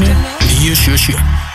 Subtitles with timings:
[0.00, 1.47] 你也学学。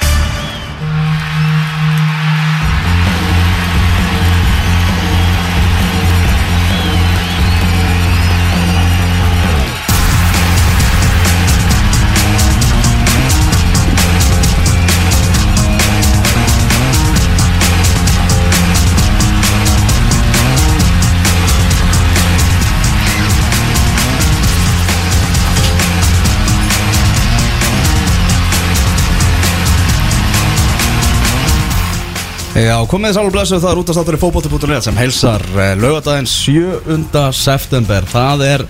[32.63, 36.27] Já, komið alveg blessu það er út af státtur í fókbóti.net sem heilsar uh, laugadaginn
[36.29, 37.23] 7.
[37.35, 38.05] september.
[38.07, 38.61] Það er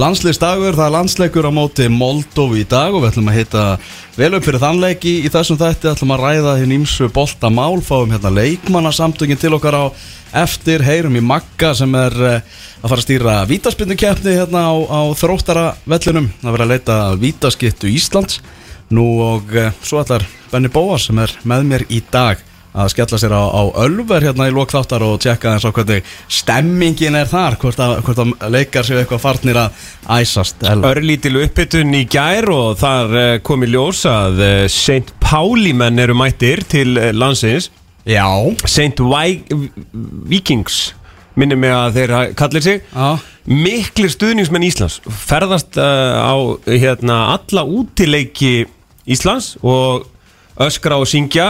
[0.00, 3.66] landsliðsdagur, það er landsleikur á móti Moldófi í dag og við ætlum að hitta
[4.16, 5.92] vel upp fyrir þannleiki í þessum þætti.
[5.92, 9.84] Ætlum að ræða hinn ímsu bolta mál fáum hérna leikmannasamtöngin til okkar á
[10.42, 15.00] eftir, heyrum í Magga sem er uh, að fara að stýra vítaspindukeppni hérna á, á
[15.22, 18.42] þróttara vellunum, það verður að leita vítaskittu Íslands.
[18.90, 22.42] Nú og uh, svo ætlar Benny Bóas sem er með mér í dag
[22.76, 27.16] að skella sér á, á Ölver hérna í lokþáttar og tjekka eins og hvernig stemmingin
[27.16, 29.80] er þar hvort að, hvort að leikar séu eitthvað farnir að
[30.18, 30.60] æsast.
[30.84, 35.14] Örlítil uppbytun í gær og þar eh, kom í ljós að eh, St.
[35.24, 37.70] Pauli menn eru mættir til eh, landsins
[38.06, 38.28] Já
[38.68, 39.00] St.
[39.02, 39.70] Vi-
[40.30, 40.92] Vikings
[41.36, 43.08] minnum mig að þeir ha- kallir sig Já.
[43.50, 46.36] miklir stuðningsmenn Íslands ferðast uh, á
[46.70, 48.66] hérna, alla útileiki
[49.10, 50.06] Íslands og
[50.64, 51.48] öskra og syngja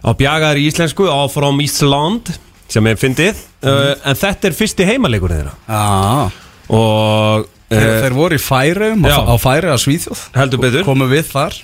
[0.00, 2.30] á bjagaðar í íslensku áfram Ísland
[2.70, 3.40] sem er fyndið.
[3.64, 5.54] Uh, en þetta er fyrsti heimalegur þeirra.
[5.68, 6.30] Já.
[6.70, 9.14] Og Þeir, uh, þeir voru í færum Já.
[9.14, 10.22] á, á færi að Svíþjóð.
[10.38, 10.84] Heldur betur.
[10.86, 11.54] Komu við þar.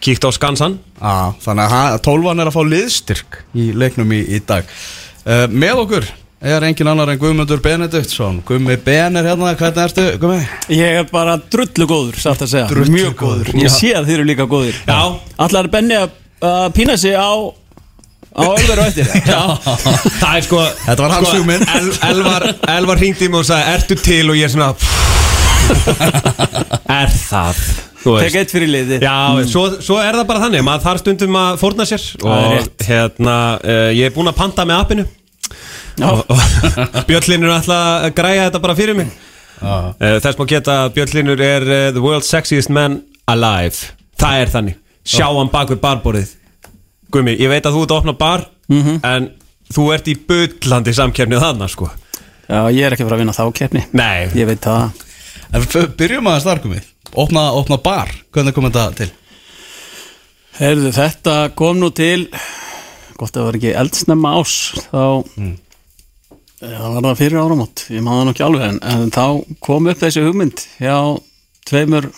[0.00, 0.78] Kíkt á skansan.
[0.96, 4.64] Já, þannig að ha- tólfan er að fá liðstyrk í leiknum í, í dag.
[5.26, 6.06] Uh, Með okkur
[6.40, 8.38] er engin annar en Guðmundur Benediktsson.
[8.48, 10.46] Guðmi Ben er hérna, hvernig ertu Guðmi?
[10.72, 12.70] Ég er bara drullu góður, satt að segja.
[12.70, 13.50] Drullu Mjög góður.
[13.52, 13.60] góður.
[13.60, 13.74] Ég Já.
[13.76, 15.00] sé að þið eru líka góður Já.
[15.36, 17.30] Allar er Benni að að pína sig á
[18.30, 19.08] á Ölver og eftir.
[19.32, 19.42] Já,
[20.20, 21.64] það er sko Þetta var hans sko, hugmynd.
[21.74, 22.46] El, Elvar,
[22.76, 24.24] Elvar hringdi í mig og sagði ertu til?
[24.30, 24.74] Og ég er svona
[26.90, 27.62] er það?
[28.00, 29.14] Tek eitt fyrir liði Já,
[29.50, 32.06] svo, svo er það bara þannig, maður þarf stundum að fórna sér.
[32.16, 35.04] Er og hérna, uh, ég er búinn að panta með appinu.
[36.00, 36.06] Já.
[36.08, 36.38] og, og
[37.10, 39.10] Björnlinur ætla að græja þetta bara fyrir mig.
[39.60, 39.90] Uh,
[40.24, 43.92] Þess má geta Björnlinur er uh, the world's sexiest man alive.
[44.20, 44.78] Það er þannig,
[45.10, 46.32] sjá hann bak við barborðið.
[47.10, 49.30] Gumi, ég veit að þú ert að opna bar en
[49.74, 51.90] þú ert í bullandi samkefnið þannig sko.
[52.50, 53.82] Já, ég er ekki að fara að vinna þá keppni.
[53.94, 55.06] Nei, Ég veit það.
[55.98, 56.80] Byrjum aðeins þar Guðmi
[57.18, 59.08] Opna, opna bar, hvernig kom þetta til?
[60.60, 62.28] Heyrðu, þetta kom nú til
[63.18, 64.54] Gott að það var ekki eldsnemma ás
[64.92, 65.02] Þá
[66.60, 67.82] Já, Það var það fyrir áramót.
[67.88, 69.22] Ég maður það nú ekki alveg en, en þá
[69.64, 70.96] kom upp þessi hugmynd hjá
[71.70, 72.10] tveimur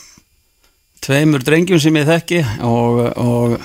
[1.03, 3.57] tveimur drengjum sem ég þekki og, og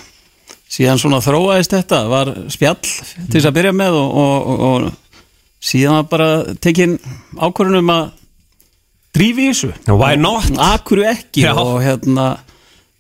[0.71, 5.67] síðan svona þróaðist þetta var spjall til þess að byrja með og, og, og, og
[5.67, 6.97] síðan var bara tekin
[7.37, 8.09] ákvörðunum að
[9.17, 10.51] drífi þessu Why not?
[10.67, 11.53] Akkur ekki Já.
[11.55, 12.27] og hérna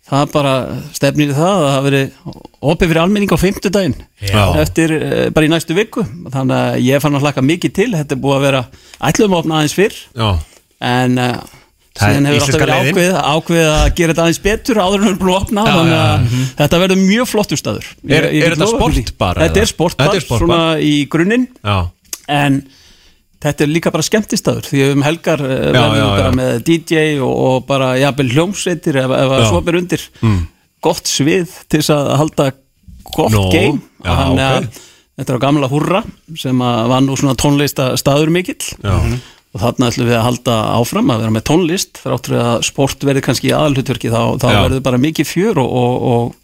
[0.07, 0.53] það bara
[0.95, 2.33] stefnir það að það verið
[2.71, 4.43] opið fyrir almenning á fimmtudaginn Já.
[4.61, 8.15] eftir eh, bara í næstu viku þannig að ég fann að hlaka mikið til þetta
[8.15, 8.63] er búið að vera
[9.09, 10.29] ætlum að opna aðeins fyrr já
[10.77, 11.66] en Það er
[11.97, 15.29] síðan hefur alltaf verið ákveð, ákveð að gera þetta aðeins betur áður en við erum
[15.31, 16.47] að opna Já, þannig að já.
[16.61, 17.87] þetta verður mjög flottur staður.
[18.07, 20.47] Er- Ég- ég er þetta sportbar, Þetta er sportbar, Þetta er sportbar.
[20.47, 21.47] svona í grunninn.
[22.27, 22.59] En
[23.41, 27.33] þetta er líka bara skemmtistaður því um helgar Já, verðum við bara með DJ og,
[27.47, 30.01] og bara jafnvel hljómsveitir ef, ef að svo ber undir.
[30.81, 32.51] Gott svið til þess að halda
[33.15, 33.79] gott Nú, game.
[34.03, 34.83] já, Þannig að ok.
[35.17, 36.01] þetta er á gamla húrra
[36.37, 38.61] sem að var nú svona tónlista staður mikill.
[38.83, 38.97] Já
[39.57, 43.23] og þarna ætlum við að halda áfram að vera með tónlist þráttur að sport verði
[43.25, 44.59] kannski aðalhutverki þá, þá Já.
[44.67, 46.35] verður bara mikið fjör og, og, og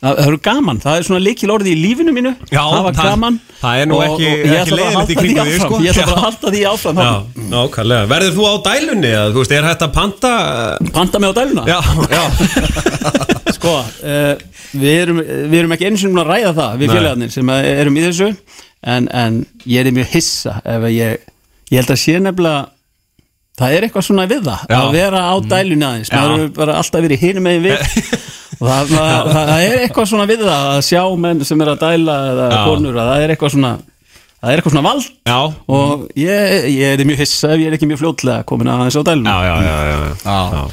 [0.00, 2.94] það það verður gaman, það er svona líkil orðið í lífinu mínu Já, það var
[2.96, 3.34] það- gaman.
[3.60, 5.80] það er nú ekki- ekki að leiðinlegt í halda því sko.
[5.84, 6.16] ég ætla bara Já.
[6.16, 7.00] að halda því áfram.
[7.04, 7.12] Já,
[7.52, 8.06] nákvæmlega.
[8.14, 10.30] Verður þú á dælunni eða, þú veist, er hægt að panta
[10.80, 11.66] uh, panta mig á dæluna?
[11.68, 11.80] Já,
[12.16, 12.22] já.
[13.60, 14.32] Sko, uh,
[14.72, 15.20] við, erum,
[15.52, 18.04] við erum ekki eins og núna að ræða það við félagarnir sem að erum í
[18.06, 18.30] þessu
[18.94, 19.38] en, en
[19.68, 21.28] ég er mjög hissa ef að ég,
[21.70, 22.68] ég held að sé nefnilega
[23.60, 24.78] það er eitthvað svona við það Já.
[24.80, 26.16] að vera á dælunni aðeins Já.
[26.16, 27.78] maður hefur bara alltaf verið hinum megin við
[28.60, 31.82] og það, það, það, er eitthvað svona við það að sjá menn sem er að
[31.84, 32.60] dæla eða Já.
[32.68, 33.72] konur að það er eitthvað svona
[34.40, 35.40] það er eitthvað svona vald Já,
[35.76, 39.02] og ég, ég er mjög hissa ef ég er ekki mjög fljótlega komin aðeins á
[39.04, 40.40] dælunni já, já, já, já, já.
[40.56, 40.64] Já.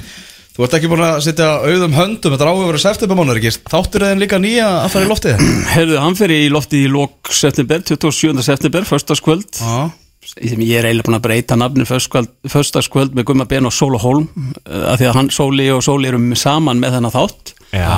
[0.58, 4.06] Þú ert ekki búin að setja auðum höndum Þetta er áhuga verið septembermánuður ekki Þáttur
[4.08, 7.84] þeim líka nýja að fara í loftið Herðu, hann fer í loftið í lok september,
[7.86, 8.42] 27.
[8.48, 13.66] september, förstaskvöld Já, sem ég er eiginlega búin að breyta nafni förstaskvöld með Gumma Ben
[13.70, 14.28] og Sóla Holm
[14.66, 17.54] af því að hann, Sóli og Sóli eru saman með þennan þátt.
[17.68, 17.92] Já.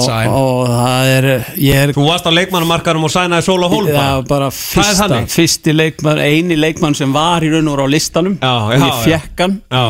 [0.00, 0.30] Sæn.
[0.32, 1.26] og það er
[1.60, 4.48] ég er Þú varst á leikmannumarkarum og sænaði Sóla það var bara.
[4.50, 8.38] fyrsta, fyrsti leikmann eini leikmann sem var í raun og voru á listanum.
[8.40, 9.20] Já, og já, ég já.
[9.20, 9.58] fekk hann.
[9.70, 9.84] Já.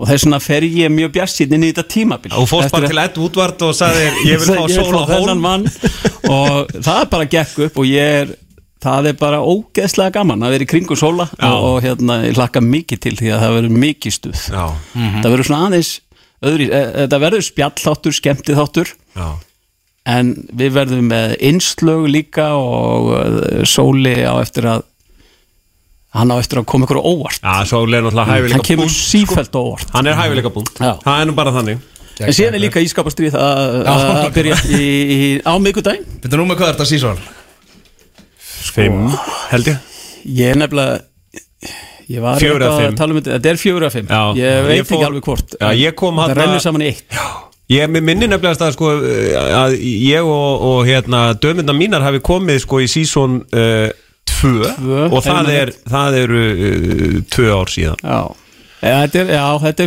[0.00, 2.30] Og þess vegna fer ég mjög bjarsinn inn í þetta tímabil.
[2.40, 5.10] Og fórst bara til Ed Woodward og sagði ég vil fá Ég vil Sóla fá
[5.10, 5.42] þennan Hólm.
[5.44, 5.66] mann.
[6.30, 8.32] Og það bara gekk upp og ég er
[8.80, 12.62] það er bara ógeðslega gaman að vera í kringu sóla og, og hérna ég hlakka
[12.64, 14.46] mikið til því að það verður mikið stuð.
[14.54, 14.64] Já.
[14.94, 15.92] Það verður svona aðeins
[16.50, 19.28] öðri, e, þetta verður spjallþáttur, skemmtitháttur Já.
[20.10, 24.86] En við verðum með innslög líka og uh, sóli á eftir að
[26.16, 27.38] hann á eftir að koma ykkur óvart.
[27.44, 29.92] Já, Sóli er náttúrulega hann hæfileika kemur búnt sífælt óvart.
[29.94, 30.72] Hann er hæfileika búnt.
[30.80, 31.84] Það er nú bara þannig.
[32.20, 36.66] En síðan er líka ískapastrið að, byrja í, í, á miðgudaginn Þetta nú með hvað
[36.66, 37.22] er þetta sísón?
[38.60, 39.06] Fimm,
[39.50, 39.78] held ég.
[40.24, 41.00] Ég er nefnilega
[42.10, 43.36] Ég var eitthvað að tala um þetta.
[43.36, 44.08] Þetta er fjögur af fimm.
[44.10, 44.22] Já.
[44.40, 47.18] Ég veit Ég fór- ekki alveg hvort Já, Það rennur saman í eitt.
[47.70, 52.64] Ég með minni nefnilegast að sko að ég og, og hérna dömynda mínar hafi komið
[52.64, 53.86] sko í sísón uh,
[54.26, 54.72] tvö.
[54.74, 58.02] Tvö, og það, er, það eru uh, tvö ár síðan.
[58.02, 58.20] Já.
[58.80, 59.30] Já, þetta er,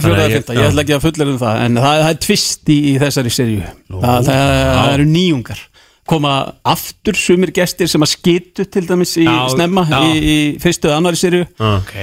[0.05, 2.69] Þannig að af ég- ætla ekki að fullera um það en það, það er tvist
[2.69, 4.41] í, í þessari serju það, það,
[4.77, 5.63] það eru nýjungar
[6.09, 6.33] koma
[6.67, 9.99] aftur sumir gestir sem að skitu til dæmis í Já, snemma já.
[10.03, 11.93] í, í fyrstu eða annari serju Ok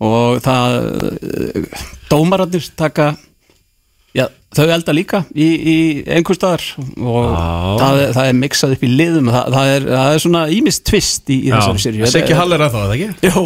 [0.00, 0.76] og það
[1.20, 3.10] eh, dómararnir taka
[4.16, 4.24] já,
[4.56, 5.74] þau elda líka í, í
[6.10, 6.62] einhver staðar
[6.98, 7.28] og
[7.78, 10.82] það, er- það er mixað upp í liðum það, það, er, það er svona ímist
[10.90, 13.30] tvist í, í þessari serju Siggi Hall er að það, ekki?
[13.30, 13.44] Jó,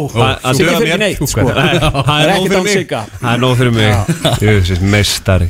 [0.57, 1.45] Siggi fyrir neitt sko.
[1.45, 2.73] Það er er ekkert án mig.
[2.79, 3.03] Sigga.
[3.21, 4.81] Það er nóg fyrir mig.
[4.95, 5.49] Meistari.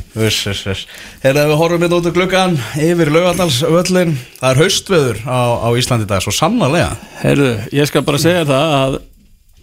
[1.24, 6.04] Herra, við horfum hérna út á gluggan yfir Laugardalsvöllin Það er haustveður á, á Íslandi
[6.06, 6.92] í dag, svo sannarlega.
[7.24, 8.98] Herðu, ég skal bara segja það að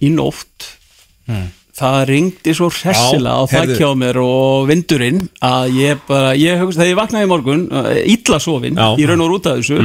[0.03, 0.71] í nótt
[1.73, 6.83] það ringdi svo hressilega á Já, hjá mér og vindurinn að ég bara, ég hugsa,
[6.83, 8.91] þegar ég vaknaði í morgun uh, illa sofin, Já.
[9.01, 9.79] í raun og út af þessu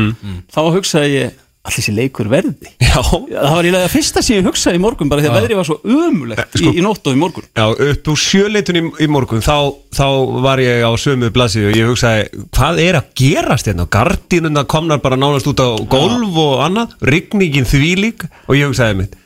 [0.53, 1.37] þá hugsaði ég,
[1.69, 2.71] allir þessi leikur verði.
[2.89, 5.59] Já, það var eiginlega það fyrsta sem ég hugsaði í morgun bara því að veðrið
[5.59, 7.49] var svo ömulegt Sko- í, í nótt og í morgun.
[7.59, 9.57] Já, upp úr sjöleitun í, í morgun þá,
[9.99, 10.07] þá
[10.47, 13.89] var ég á sömu blaðsíðu og ég hugsaði, hvað er að gerast hérna?
[13.99, 19.18] Gardínuna komnar bara nánast út á golf og annað, rigningin þvílík og ég hugsaði mitt,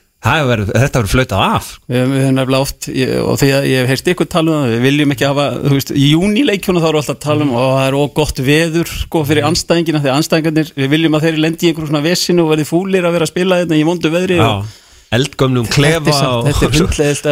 [0.46, 1.68] verið, þetta verður flautað af.
[1.90, 4.54] Við við höfum nefnilega oft, ég, og því að ég hef heyrst ykkur tala um
[4.60, 7.50] það, við viljum ekki hafa, þú veist, í júnileikjuna þá eru alltaf að tala um
[7.58, 11.40] og það er óg gott veður, sko, fyrir anstæðingina, því anstæðingarnir, við viljum að þeir
[11.42, 14.14] lendi í einhverjum svona vesinu og verði fúlir að vera að spila þetta í vondu
[14.14, 16.14] veðri þetta klefa
[16.46, 17.26] þetta er hundlegist,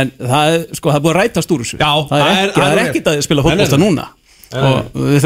[0.00, 1.76] en það er, sko, það er búið að rætast úr þessu.
[1.78, 3.44] Já, það er, er- er ekkit að spila
[3.76, 3.84] nei.
[3.84, 4.08] núna.
[4.54, 5.18] Og við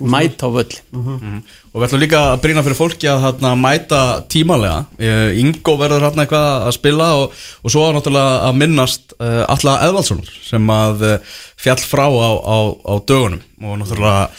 [0.00, 1.40] mæta, á völlin.
[1.72, 4.00] Og við ætlum líka að brýna fyrir fólki að hérna, mæta
[4.32, 9.44] tímalega Eh, Ingo verður hérna eitthvað að spila og, og svo náttúrulega að minnast uh,
[9.52, 13.42] Alla Eðvaldsson sem að uh, fjall frá á, á, á dögunum.
[13.62, 14.30] Og náttúrulega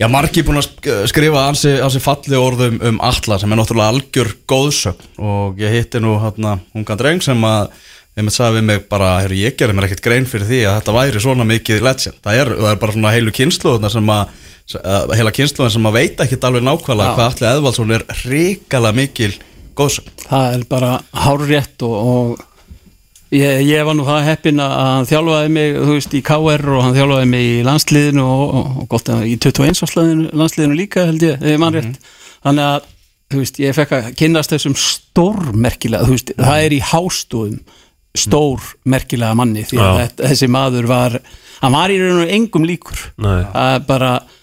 [0.00, 3.92] Já, margi búin að sk- skrifa ansi, ansi falli orðum um Alla sem er náttúrulega
[3.92, 5.04] algjör góðsögn.
[5.22, 7.68] Og ég hitti nú hérna ungan dreng sem að
[8.18, 10.74] ég mitt sagði við mig bara, heyrðu, ég gerði mér ekkert grein fyrir því að
[10.80, 12.18] þetta væri svona mikið legend.
[12.24, 14.34] Það er, það er bara svona heilu kynsluðuna sem að,
[14.78, 19.32] að heila kynsluðuna sem að veit ekkert alveg nákvæmlega hvað Alli Eðvaldsson er ríkala mikil
[19.76, 20.14] góðsögn.
[20.28, 20.92] það er bara
[21.24, 22.44] hárrétt og, og
[23.32, 26.82] ég, ég var nú það heppin að hann þjálfaði mig þú veist í KR og
[26.86, 31.06] hann þjálfaði mig í landsliðinu og, og, og gott að í 21 ársliðinu landsliðinu líka
[31.08, 32.10] held ég, ef ég mann rétt.
[32.42, 32.90] Þannig að
[33.32, 37.60] þú veist, ég fekk að kynnast þessum stórmerkilega, þú veist, það er í hástóðum
[38.22, 40.08] stórmerkilega manni því að Já.
[40.26, 41.16] þessi maður var
[41.62, 43.08] hann var í raun og engum líkur.
[43.88, 44.38] Bara Uh,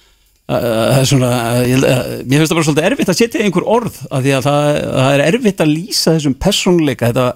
[0.50, 1.30] það er svona,
[1.70, 5.14] mér finnst það bara svolítið erfitt að setja einhver orð af því að það, það
[5.14, 7.12] er erfitt að lýsa þessum persónuleika.
[7.12, 7.28] Þetta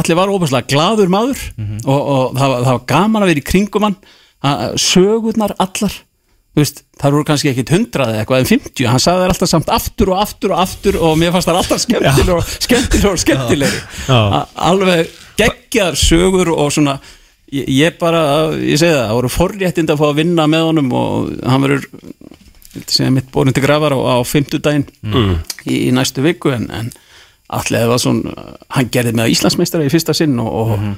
[0.00, 1.42] allir var óbærslega gladur maður
[1.84, 3.98] og, og það, það var gaman að vera í kringum hann.
[4.80, 6.00] Sögurnar allar
[6.56, 9.72] veist, það voru kannski ekkit hundrað eða eitthvað en 50, hann sagði þær alltaf samt
[9.76, 13.82] aftur og aftur og aftur og mér fannst það alltaf skemmtilegur og skemmtilegur og skemmtilegri.
[14.70, 16.96] Alveg geggjar sögur og svona
[17.52, 18.22] ég, ég bara,
[18.58, 21.86] ég segi það, það voru forréttind að fá að vinna með honum og hann verður
[22.92, 25.36] sem mitt borin til grafar á, á fimmtudaginn Mm.
[25.66, 26.90] í, í næstu viku en, en
[27.48, 30.94] allir það var svona hann gerði með Íslandsmeistara í fyrsta sinn og, og Mhm.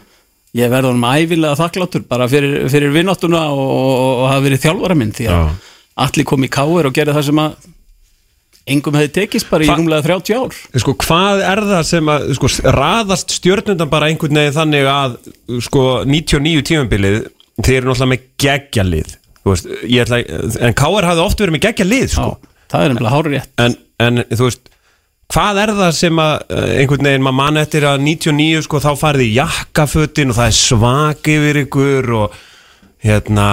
[0.57, 4.97] ég verði honum ævilega þakkláttur bara fyrir, fyrir vinnáttuna og, og, og hafa verið þjálfara
[4.97, 5.51] minn því að
[6.09, 7.55] allir kom í káir og gerði það sem að
[8.75, 12.27] engum hefði tekist bara í Hva- rúmlega 30 ár Sko, hvað er það sem að
[12.39, 15.17] sko, raðast stjörnundan bara einhvern veginn þannig að
[15.67, 17.19] sko, 99 tímabilið
[17.65, 19.15] þeir eru náttúrulega með geggjalið
[19.49, 22.33] en KR hafði oft verið með geggjalið sko.
[22.69, 24.69] Það er nefnilega hárið rétt en, en þú veist
[25.33, 28.91] hvað er það sem að uh, einhvern veginn maður mann eftir að 99 sko þá
[29.01, 32.39] farið í jakkafötin og það er svak yfir ykkur og
[33.05, 33.47] hérna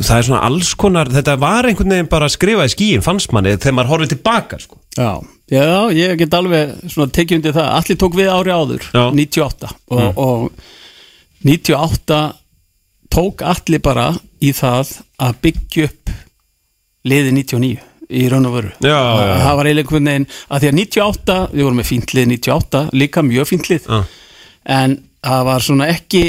[0.00, 3.34] það er svona alls konar þetta var einhvern veginn bara að skrifa í skíin fannst
[3.36, 4.78] manni þegar maður horfið tilbaka sko.
[4.96, 5.10] Já,
[5.52, 9.02] já, ég get alveg svona tekið undir það, allir tók við ári áður Já.
[9.12, 12.20] 98 og, og 98
[13.12, 14.08] tók allir bara
[14.42, 16.14] í það að byggja upp
[17.06, 18.72] liði 99 í raun og veru.
[18.86, 22.12] Já, já, það var eiginlega einhvern veginn að því að 98, við vorum með fínt
[22.14, 23.88] lið 98 líka mjög fínt lið.
[23.90, 24.02] Já.
[24.76, 26.22] en það var svona ekki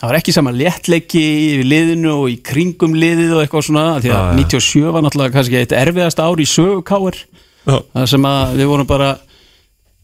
[0.00, 4.12] það var ekki sama léttleiki í liðinu og í kringum liðið og eitthvað svona því
[4.14, 4.38] að Já, já.
[4.40, 7.18] 97 var náttúrulega kannski eitt erfiðast ár í sögukáir
[7.66, 9.10] það sem að við vorum bara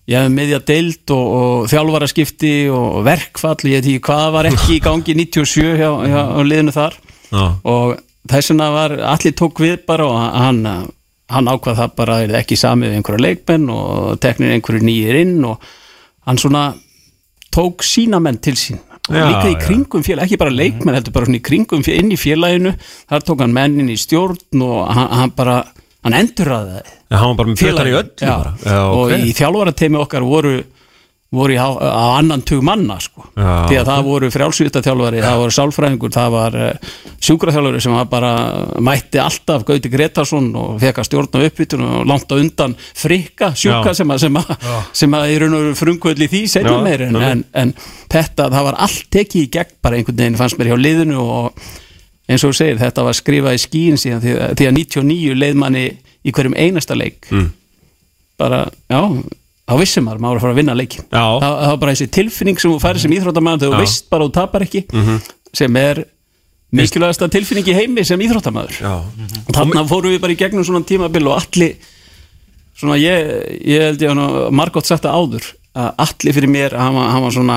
[0.07, 4.83] ég hef meðja deild og, og þjálfaraskipti og verkfall ég ekki hvað var ekki í
[4.85, 6.99] gangi 97 hjá, hjá, liðinu þar
[7.33, 7.47] Já.
[7.67, 7.97] og
[8.31, 10.63] þess vegna var allir tók við bara og hann,
[11.33, 15.41] hann ákvað það bara er ekki samið við einhverja leikmenn og teknir einhverju nýjir inn
[15.49, 15.65] og
[16.29, 16.69] hann svona
[17.55, 21.29] tók sína menn til sín Já, líka í kringum félag, ekki bara leikmenn heldur bara
[21.29, 22.73] svona í kringum félag, inn í félaginu.
[23.07, 25.61] Þar tók hann menn inn í stjórn og hann, hann bara,
[26.07, 28.35] hann endurraði Já, hann var bara með fjöldar í öll já,
[28.67, 29.13] já, og ok.
[29.23, 30.57] í þjálfarateimi okkar voru
[31.37, 33.25] voru á, á annan tug manna sko.
[33.37, 36.91] Já, því að það voru frjálsvita þjálfari það voru sálfræðingur, það var uh,
[37.29, 38.31] sjúkraþjálfari sem var bara
[38.89, 43.93] mætti alltaf Gauti Gretarsson og fekk að stjórna uppbytun og langt á undan frikka sjúka
[43.93, 43.99] Já.
[44.01, 44.53] sem að, sem, að,
[45.03, 47.75] sem að í raun og frumkvöld í því setjum meir en, en, en
[48.13, 51.67] þetta, það var allt tekið í gegn bara einhvern veginn fannst mér hjá liðinu og
[52.27, 55.37] eins og þú segir, þetta var skrifað í skíin síðan því, að- því að 99
[55.39, 55.85] leið manni
[56.27, 57.51] í hverjum einasta leik Mm.
[58.37, 59.01] bara, já
[59.67, 62.11] þá vissum maður, maður var að fara að vinna leikin það, það var bara þessi
[62.17, 63.77] tilfinning sem þú færi sem íþróttamæður þegar þú.
[63.77, 63.87] Mhm.
[63.87, 64.85] veist bara að þú tapar ekki
[65.57, 66.03] sem er
[66.77, 68.95] mikilvægasta tilfinning í heimi sem íþróttamæður Já.
[69.47, 71.77] og þarna fórum við bara í gegnum svona tímabil og allir
[72.77, 73.31] svona ég,
[73.65, 75.47] ég held ég hann margótt sagt það áður
[75.77, 77.57] að allir fyrir mér, hann var, hann var svona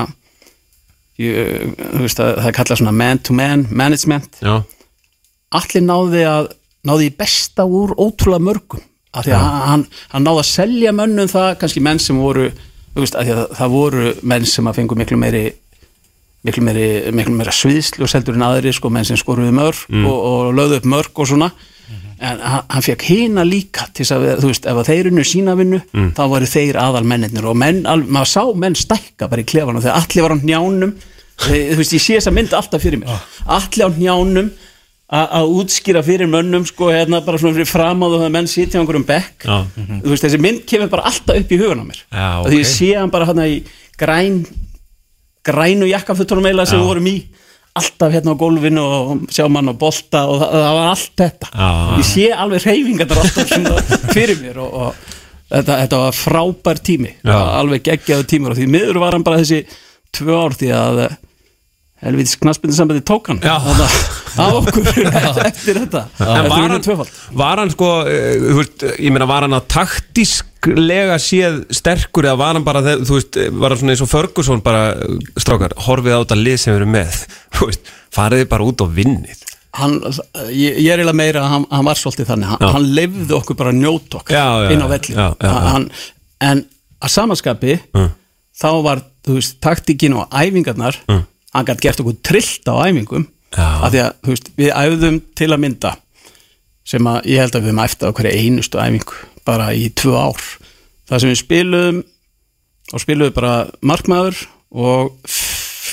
[1.20, 4.38] ég, þú veist að það er kallað svona man to man management.
[4.40, 4.54] Já,
[5.60, 6.48] allir náði að
[6.88, 11.48] náði besta úr ótrúlega mörgum af því að hann, hann náði að selja mönnum það,
[11.62, 12.50] kannski menn sem voru
[12.94, 15.44] veist, að það, það voru menn sem að fengu miklu meiri
[16.46, 20.14] miklu meiri, miklu meira sviðslu og seldur en aðri sko, menn sem skoruðu mörg og,
[20.14, 21.50] og lögðu upp mörg og svona.
[22.20, 25.24] En hann, hann fekk hina líka til þess að, þú veist, ef að þeir unnu
[25.24, 25.80] sína vinnu
[26.16, 29.82] þá voru þeir aðal mennirnir og menn, al, maður sá menn stækka bara í klefanum
[29.82, 30.92] þegar allir var á njánum
[31.40, 33.22] þú veist, ég sé þessa mynd alltaf fyrir mér.
[33.56, 34.50] Allir á njánum
[35.10, 39.06] að útskýra fyrir mönnum sko, hérna bara svona fyrir framáðu þegar menn sitja á einhverjum
[39.08, 39.42] bekk.
[39.42, 39.56] Já.
[39.74, 42.02] þú veist, þessi mynd kemur bara alltaf upp í hugan á mér.
[42.06, 43.56] Já, og því ég sé hann bara hérna í
[43.98, 44.44] græn
[45.46, 47.14] grænu jakkafuttunum eiginlega sem við vorum í.
[47.80, 51.50] Alltaf hérna á gólfinu og sjá mann á bolta og það, það var allt þetta.
[51.54, 51.70] Já.
[51.98, 53.54] ég sé alveg reyfingar alltaf
[54.16, 55.16] fyrir mér og, og
[55.50, 57.16] þetta, þetta var frábær tími.
[57.26, 58.54] Alveg geggjaðu tímur.
[58.54, 59.64] Og því miður var hann bara þessi
[60.14, 61.02] tvö ár því að
[62.00, 64.86] helvitis knaspindisambandi tók hann af okkur
[65.50, 69.56] eftir þetta En var hann, var hann sko, uh, þú veist, ég meina var hann
[69.58, 74.04] að taktísklega séð sterkur eða var hann bara, þegar- þú veist, var hann svona eins
[74.06, 77.20] og Ferguson bara, uh, strákar, horfið á þetta lið sem erum með,
[77.58, 79.44] þú veist, fariði bara út og vinnið.
[79.78, 79.98] hann,
[80.50, 83.58] ég, ég er eiginlega meira að hann, hann var svolítið þannig, hann, hann lefði okkur
[83.60, 85.52] bara að njóta okkur inn á já, velli já, já, já.
[85.74, 85.84] Hann,
[86.48, 86.64] en
[87.00, 88.08] að samanskapi Mm.
[88.60, 91.22] þá var, þú veist, taktíkin og æfingarnar, Mm.
[91.54, 93.26] Hann gætt gert okkur trillt á æfingum
[93.58, 95.94] af því að, veist, við æfðum til að mynda
[96.86, 100.14] sem að ég held að við höfum æft á hverju einustu æfingu bara í tvö
[100.14, 100.42] ár.
[101.10, 102.00] Það sem við spiluðum
[102.94, 103.52] og spiluðum bara
[103.82, 104.40] markmaður
[104.70, 105.14] og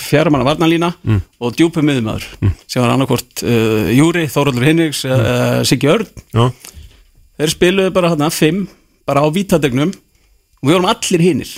[0.08, 1.22] fjaramanna varnalína Mm.
[1.42, 2.26] og djúpum miðumæður
[2.68, 5.12] sem var annarkvort uh, Júri, Þóróldur Hinriks mm.
[5.12, 6.08] uh, Siggi Örn.
[6.34, 6.46] Já,
[7.42, 8.68] þeir spiluðu bara hérna fimm
[9.08, 9.92] bara á vítadegnum.
[10.62, 11.52] Og við vorum allir hinnir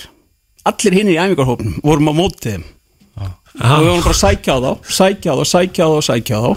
[0.68, 2.64] allir hinnir í æfingarhópnum vorum á mótið þeim
[3.20, 6.36] og við vorum bara að sækja á þá sækja á þá, sækja á þá, sækja
[6.38, 6.50] á þá.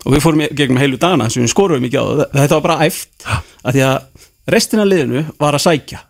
[0.00, 2.24] Og við fórum gegnum heilu dagana sem við skoruðum ekki á þá.
[2.38, 4.24] Þetta var bara æft að því að
[4.54, 6.00] restina af liðinu var að sækja.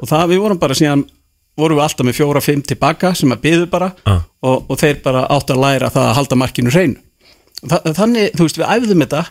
[0.00, 1.04] Og það við vorum bara síðan
[1.60, 4.20] vorum við alltaf með fjóra, fimm tilbaka sem að byðu bara Ah.
[4.42, 6.96] og, og þeir bara átt að læra það að halda markinu hreinu.
[7.66, 9.24] Þa, þannig, þú veist, við æfðum þetta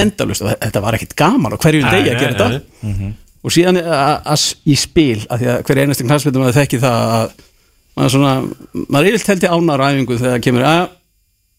[0.00, 3.12] endalust og þetta var ekkit gaman og hverjum degi að gera þetta.
[3.44, 7.12] og síðan að- að í spil að því að hver einasti knallsveitum að þekki það
[7.18, 7.30] að
[7.98, 8.32] maður svona,
[8.86, 10.84] maður yfirlt held í ánar á æfingu þegar það kemur að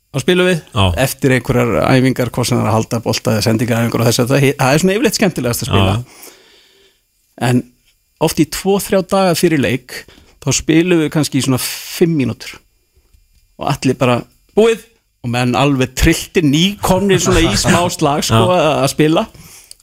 [0.09, 0.85] að spilu við, Já.
[1.03, 4.31] eftir einhverjar æfingar hvort sem það er að halda bolta eða sendingaræfingar og þess að
[4.31, 5.91] það, það er svona yfirleitt skemmtilegast að spila.
[5.91, 6.31] Já.
[7.49, 7.59] en
[8.25, 9.99] oft í tvo, þrjá daga fyrir leik
[10.41, 12.55] þá spilum við kannski í svona fimm mínútur.
[13.59, 14.17] Og allir bara
[14.57, 14.87] búið
[15.21, 18.47] og menn alveg trilltir nýkomnir svona í smá slag sko
[18.81, 19.27] að spila.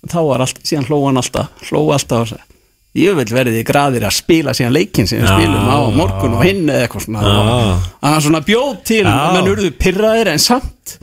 [0.06, 2.55] Þá var allt, síðan hlóa hann alltaf hlóa alltaf og sagði,
[2.96, 6.44] ég vil verið í graðir að spila síðan leikinn sem við spilum á morgun og
[6.46, 7.24] hinn eða eitthvað svona.
[7.26, 10.96] Og að hann svona bjóð til að menn urðu pyrraðir en samt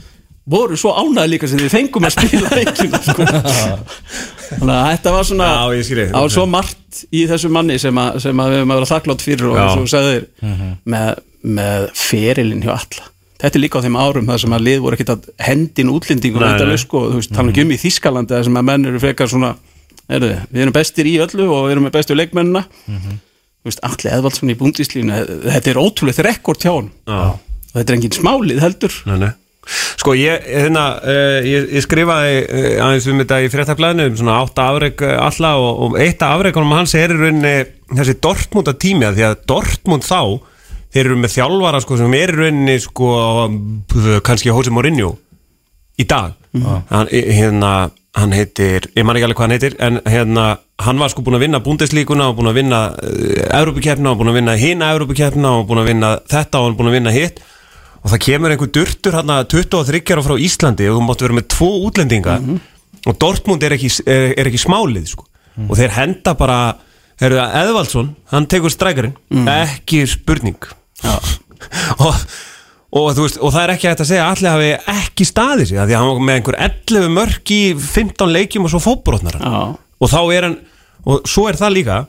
[0.49, 3.23] voru svo ánæði líka sem við fengum að spila leikinn sko.
[3.23, 8.41] þannig að þetta var svona það var svo margt í þessu manni sem, að, sem
[8.43, 10.73] að við höfum að vera þakklátt fyrir og eins og þú sagðir Mhm.
[10.93, 11.21] með,
[11.61, 13.07] með ferilinn hjá alla
[13.43, 16.43] þetta er líka á þeim árum það sem að lið voru ekkert að hendin útlendingur
[16.43, 18.85] Nei, þetta er sko, þú veist, tala ekki um í Þískalandi þar sem að menn
[18.91, 19.53] eru frekar svona
[20.09, 23.19] erðu, við erum bestir í öllu og við erum með bestu leikmennina Mhm.
[23.63, 27.39] þú veist, Alli Eðvaldsson í búndíslínu þetta er ótrúlega rekord hjá hann Já.
[27.39, 29.31] og þetta er engin smálið heldur Nei, nei.
[29.95, 34.41] Sko ég, hérna, uh, ég, ég skrifaði uh, aðeins um þetta í fréttablaðinu um svona
[34.43, 37.53] átta afreg uh, alla og, og eitt af afregunum hans er í rauninni
[37.95, 40.19] þessi Dortmund að tími að því að Dortmund þá
[40.93, 43.07] þeir eru með þjálfara sko sem er í rauninni sko
[44.27, 45.13] kannski Jose Mourinho
[45.95, 46.33] í dag
[46.91, 47.71] hann, hérna,
[48.13, 50.45] hann heitir ég man ekki alveg hvað hann heitir en hérna,
[50.85, 54.31] hann var sko búin að vinna Bundeslíkuna og búin að vinna uh, Európukeppna og búin
[54.33, 57.41] að vinna hina Európukeppna og búin að vinna þetta og hann búin að vinna hitt.
[58.03, 61.37] Og það kemur einhver durtur hann að 23 ára frá Íslandi og þú máttu vera
[61.39, 62.39] með tvo útlendinga.
[63.07, 65.25] Og Dortmund er ekki, er, er ekki smálið sko.
[65.69, 66.57] og þeir henda bara
[67.21, 69.15] heyrðu, Eðvaldsson, hann tekur strækarinn.
[69.47, 70.59] Ekki spurning.
[72.03, 72.15] Og,
[72.93, 75.95] og, veist, og það er ekki hægt að segja allir hafi ekki staðið sig því
[75.95, 79.61] að hann var með einhver 11 mörk í 15 leikjum og svo fótbrotnar Já.
[79.73, 80.59] og þá er hann
[81.03, 82.01] og svo er það líka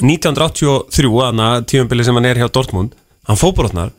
[0.00, 2.94] 1983 þannig að tíumbili sem hann er hjá Dortmund
[3.28, 3.90] hann fótbrotnar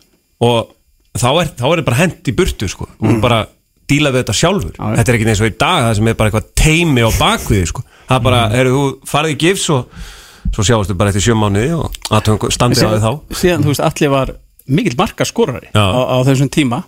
[0.43, 0.71] og
[1.19, 2.87] þá er, það bara hent í burtu sko.
[2.87, 3.43] og hún bara
[3.89, 6.31] dílaði þetta sjálfur Já, þetta er ekki eins og í dag það sem er bara
[6.31, 7.83] eitthvað teimi á bakviði sko.
[8.07, 10.09] það er bara, heyrðu, þú farið í gifs og
[10.53, 13.85] svo sjáastu bara eftir sjö mánuði og aðtöfum standið á þið þá síðan, þú veist,
[13.87, 14.33] Alli var
[14.67, 15.81] mikill markaskorari Já.
[15.83, 16.83] á, á þessum tíma.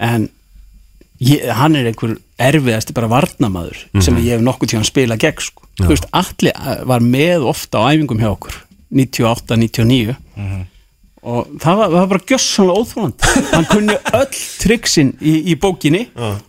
[0.00, 0.28] En
[1.20, 5.66] ég, hann er einhver erfiðasti bara varnamaður sem ég hef nokkuð tíðan spila gegn sko.
[5.80, 8.56] þú veist, Alli eh, var með ofta á æfingum hjá okkur
[8.90, 10.16] 98, 99
[11.20, 16.06] og það var, það var bara gjössanlega óþrúland hann kunni öll triksin í, í bókinni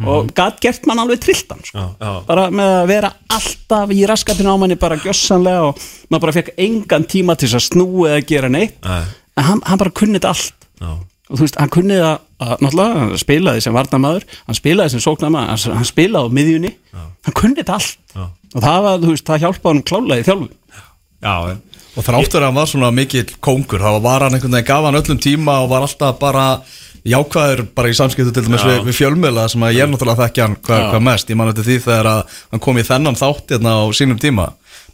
[0.08, 1.90] og gat gert mann alveg trilltan sko.
[2.30, 6.54] Bara með að vera alltaf í raskatinu á manni bara gjössanlega og maður bara fekk
[6.64, 8.80] engan tíma til þess að snúi eða gera neitt.
[8.88, 9.04] Nei.
[9.38, 10.68] En hann, hann bara kunni þetta allt.
[10.82, 10.92] Já.
[11.32, 15.04] og þú veist, hann kunni það að, náttúrulega, hann spilaði sem varnamaður hann spilaði sem
[15.06, 16.72] sóknamaður, hann, hann spilaði á miðjunni.
[16.98, 18.00] Hann kunni þetta allt.
[18.16, 18.24] Já.
[18.56, 20.56] og það var, þú veist, það hjálpaði hann klálega í þjálfun.
[21.22, 21.36] Já,
[21.92, 23.82] Og þráttur að hann var svona mikill kóngur.
[23.84, 26.46] Þá var hann einhvern veginn, gaf hann öllum tíma og var alltaf bara
[27.08, 28.70] jákvæður bara í samskiptu til dæmis Já.
[28.70, 30.88] við, við fjölmiðla sem að ég er náttúrulega þekki hann hvað, Já.
[30.92, 33.84] hvað mest, ég man eftir því þegar að hann kom í þennan þátt hérna á
[33.98, 34.46] sínum tíma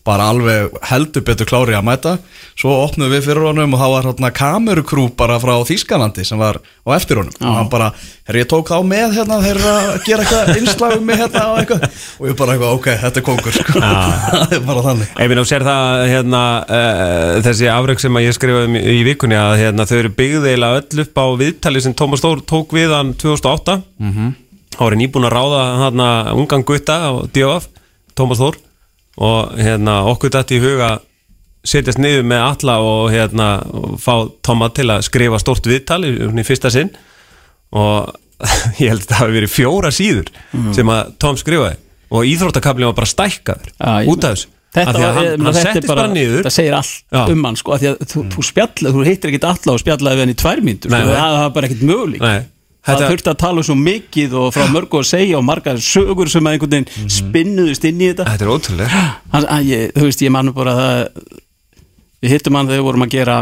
[0.08, 2.14] bara alveg heldur betur klári að mæta.
[2.58, 6.60] Svo opnum við fyrir honum og það var hérna kamerukrú bara frá Þýskalandi sem var
[6.64, 7.36] á eftir honum.
[7.42, 7.90] Og hann bara,
[8.30, 11.62] herri ég tók þá með hérna þeir að gera eitthvað innslag um mig hérna og
[11.62, 11.86] eitthvað.
[12.18, 13.78] Og ég bara eitthvað, ok, þetta er kóngur sko.
[13.84, 15.14] það er bara þannig.
[15.14, 16.44] Ef við nú sér það hérna,
[16.80, 20.82] uh, þessi afreg sem ég skrifaði um í vikunni að hérna, þau eru byggð eiginlega
[20.82, 24.32] öll upp á viðtali sem Tómas Þór tók við hann 2008 mm -hmm.
[24.78, 27.70] þá er nýbúin að ráða hérna, ungan gutta á DOF
[28.18, 28.58] Tómas Þór
[29.18, 30.92] og hérna, okkur dætt í huga
[31.68, 34.14] setjast niður með alla og, hérna, og fá
[34.46, 36.94] Tóma til að skrifa stórt viðtali í fyrsta sinn.
[37.76, 38.14] Og
[38.82, 40.30] ég held að það hafi verið fjóra síður
[40.78, 41.80] sem að Tóm skrifaði.
[42.14, 44.54] Og íþróttakablin var bara stækkaður ég- út af þessu.
[44.78, 46.44] Þetta, að hann, hann þetta bara, niður.
[46.46, 47.22] það segir allt Já.
[47.32, 48.44] um hann sko, því að þú, þú
[48.94, 51.54] þú hittir ekkit alla og spjallaði við hann í tvær mínútur, Nei, sko, það, var
[51.56, 52.26] bara ekkit möguleik
[52.88, 56.48] það þurfti að tala svo mikið og frá mörgu að segja og margar sögur sem
[56.48, 58.28] að einhvern veginn spinnuðust inn í þetta.
[58.32, 59.04] Þetta er ótrúlega
[59.98, 61.04] þú veist, ég mann bara að
[62.24, 63.38] við hittum hann þegar við vorum að gera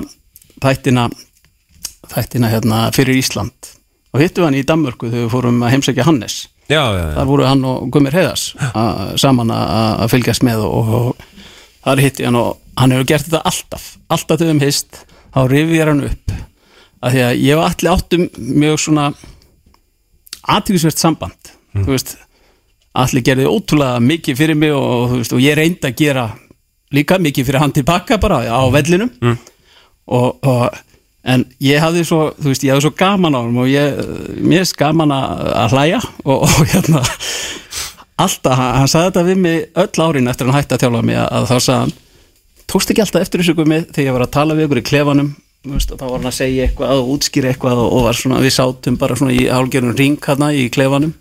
[0.66, 1.08] þættina
[2.12, 3.72] þættina hérna fyrir Ísland.
[4.16, 6.36] Og hittum hann í Danmörku þegar við fórum að heimsækja Hannes.
[6.66, 10.64] Já, já, já, þar voru hann og Gummir Heiðars að- saman að að fylgjast með
[10.66, 11.26] og, og
[11.86, 14.98] þar hitti hann og hann hefur gert þetta alltaf, alltaf þegar um hist
[15.36, 16.34] þá rifið hann upp
[17.06, 18.28] að því að ég var allir áttum
[18.64, 19.10] mjög svona
[20.56, 21.52] aðtíkusvert samband.
[21.76, 22.16] Þú veist,
[22.96, 26.26] allir gerði ótrúlega mikið fyrir mig og, þú veist, og ég reyndi að gera
[26.96, 29.12] líka mikið fyrir hann tilbaka bara á vellinum.
[30.06, 30.78] Og, og
[31.26, 34.02] en ég hafði svo, þú veist, ég hafði svo gaman á hann og ég,
[34.46, 37.02] mér er gaman að hlæja og, og hérna
[38.22, 41.32] alltaf, hann, sagði þetta við mig öll árin eftir hann hætti að þjálfa mig að,
[41.40, 41.96] að þá sagði hann,
[42.72, 45.34] tókst ekki alltaf eftir þessu gummi þegar ég var að tala við ykkur í klefanum
[45.66, 48.98] þá var hann að segja eitthvað og útskýra eitthvað og, og var svona, við sátum
[49.02, 51.14] bara svona í hálgerun ring hérna í klefanum.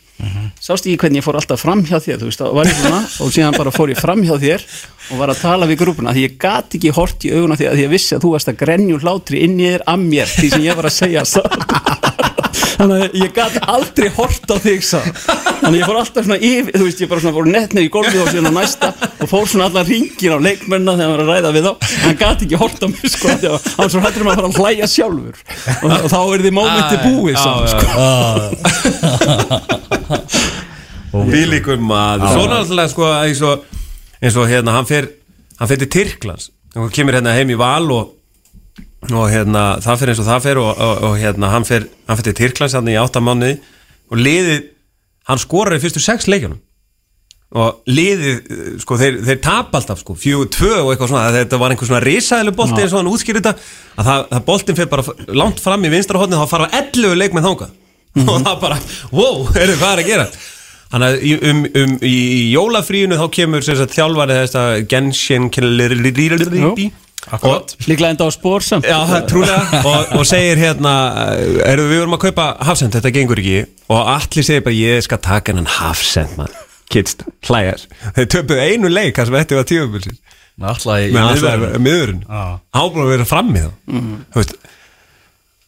[0.62, 3.56] Sást ekki hvernig ég fór alltaf fram hjá þér þú veist, ég svona og síðan
[3.56, 4.62] bara fór ég fram hjá þér
[5.10, 7.82] og var að tala við grúpuna því ég gat ekki hort í auguna því að
[7.82, 10.64] ég vissi að þú varst að grenju hlátri inn í þér að mér því sem
[10.64, 11.26] ég var að segja
[12.54, 15.00] þannig að ég gæti aldrei hort á þig sá.
[15.04, 17.90] þannig að ég fór alltaf svona yfir þú veist ég bara svona fór netnið í
[17.94, 18.88] gólfið og síðan á næsta
[19.24, 21.72] og fór svona allar ringin á leikmenna þegar hann var að ræða við þá.
[22.04, 24.38] Hann gæti ekki hort á mig sko því að hann var svo hættur um að
[24.38, 25.36] fara að hlæja sjálfur.
[25.74, 27.86] Og, og þá er því mómenti búið saman, sko.
[31.30, 32.28] Bílíkur maður.
[32.34, 33.54] Svo náttúrulega sko eins og,
[34.20, 35.04] eins og hérna hann fer
[35.60, 36.50] hann fer til Tyrklands.
[36.74, 38.12] Hann kemur hérna heim í val og,
[39.12, 42.20] og hérna það fer eins og það fer og, og, og hérna hann fer, hann
[42.20, 43.58] fer til Tyrklands hann í áttamánuði
[44.12, 44.62] og liðið
[45.28, 46.60] hann skorar í fyrstu sex leikjunum
[47.54, 51.60] og liðið, eh, sko, þeir, þeir tap alltaf, sko, fjögur, tvö og eitthvað svona þetta
[51.60, 54.90] var einhver svona risaðileg bolti eins og hann útskýr þetta að það, það boltin fyrir
[54.90, 58.80] bara langt fram í vinstra hodni þá fara 11 leik með þangað og það bara,
[59.12, 60.26] wow, er er að gera
[60.94, 62.18] Þannig að um, um, í,
[62.52, 65.48] jólafríinu þá kemur þjálfarið þess að Genshin
[67.32, 67.74] Akkurat.
[67.88, 69.80] Líklega enda á spór samt Já, það er trúlega.
[69.80, 70.92] Og, og segir hérna
[71.64, 73.64] erum við vorum að kaupa hafsend, þetta gengur ekki.
[73.88, 76.60] Og allir segir bara ég skal taka hennan hafsend maður,
[76.92, 77.16] kids,
[77.48, 77.86] hlæjar.
[78.18, 80.14] Þeir töpuðu einu leik, það sem þetta var í
[80.54, 80.68] með
[81.18, 83.72] alltaf miðurinn ábúin að vera frammi þá.
[83.90, 84.52] Þú veist,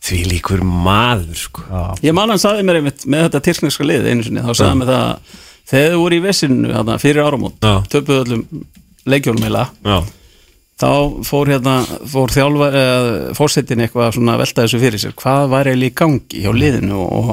[0.07, 1.65] því líkur maður sko.
[2.07, 4.83] Ég man hann saði mér einmitt með þetta tyrkneska lið einu sinni, þá saði hann
[4.85, 7.75] mér það að þegar þau voru í vessinu þarna, fyrir áramót Já.
[7.91, 8.45] töpuðu öllum
[9.11, 9.97] leikjólum eila Já,
[10.77, 11.79] þá fór hérna
[12.11, 16.43] fór þjálfa, eða fórsetin eitthvað svona velta þessu fyrir sér, hvað var eiginlega í gangi
[16.45, 17.31] hjá liðinu og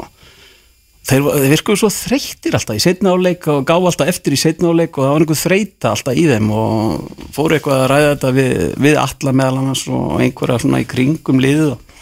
[1.03, 4.71] þeir, þeir virkuðu svo þreyttir alltaf í setna áleik og gá alltaf eftir í setna
[4.71, 8.31] áleik og það var einhver þreyta alltaf í þeim og fóru eitthvað að ræða þetta
[8.37, 8.53] við,
[8.85, 11.99] við alla meðal annars og einhverja svona í kringum liðið og,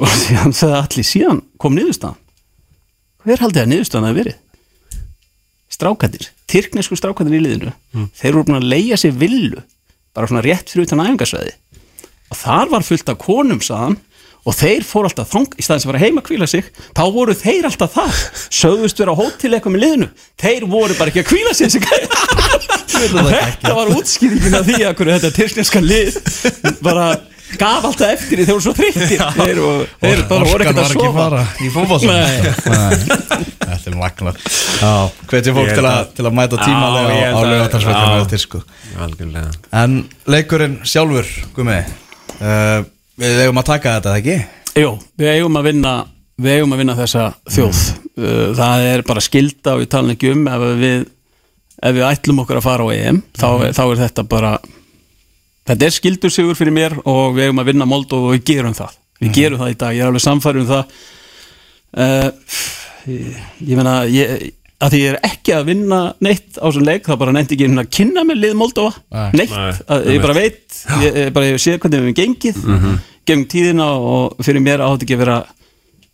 [0.00, 2.18] og síðan þegar allir síðan kom niðurstaðan
[3.26, 4.42] hver haldið að niðurstaðan að verið?
[5.76, 7.72] strákandir, tyrknesku strákandir í liðinu
[8.16, 9.62] þeir voru búin að leia sér villu
[10.16, 11.54] bara svona rétt fyrir utan æfingarsveði
[12.26, 13.98] og þar var fullt af konum saðan
[14.46, 17.34] og þeir fór alltaf þang í staðins að fara heima að kvíla sig þá voru
[17.34, 18.18] þeir alltaf þar.
[18.54, 20.08] Sögðust vera á hótel eitthvað með liðinu.
[20.38, 21.72] Þeir voru bara ekki að kvíla sig
[22.96, 26.20] þetta var útskýringin af því að hverju þetta tyrkneska lið.
[26.86, 27.08] Bara
[27.60, 30.76] gaf alltaf eftir því þeir voru svo þreyttir þeir, og, þeir bara voru ekkert Orkan
[30.76, 31.14] að var ekki sofa.
[31.16, 31.68] fara í
[32.10, 32.36] Nei.
[33.66, 34.34] Þetta er magnar
[35.30, 37.38] Hvetjum fólk Ég til að- til að mæta tímalega ég á,
[39.06, 39.50] algjörlega.
[39.72, 39.96] En
[40.30, 42.84] leikurinn sjálfur, Gumi uh,
[43.16, 44.36] Við eigum að taka þetta, ekki?
[44.76, 45.92] Jú, við eigum að vinna
[46.36, 47.78] við eigum að vinna þessa þjóð.
[48.16, 51.06] Uh, það er bara skilda og við tala ekki um ef við,
[51.80, 54.50] ef við ætlum okkur að fara á EM þá, þá er þetta bara
[55.66, 58.76] þetta er skildur sigur fyrir mér og við eigum að vinna Moldov og við gerum
[58.76, 58.98] það.
[59.20, 61.00] Við gerum það í dag, ég er alveg samfæri um það.
[61.96, 62.28] Uh,
[63.08, 64.50] ég, ég meina ég,
[64.82, 67.68] að því ég er ekki að vinna neitt á þessum leik, það bara nefndi ekki
[67.72, 69.28] að kynna með lið Moldova, Nei.
[69.40, 69.54] neitt.
[69.54, 72.80] Nei, að, ég bara veit, ég, ég bara ég sé hvernig við hefum gengið mm
[72.82, 72.98] -hmm.
[73.30, 75.38] gegn tíðina og fyrir mér átti ekki að vera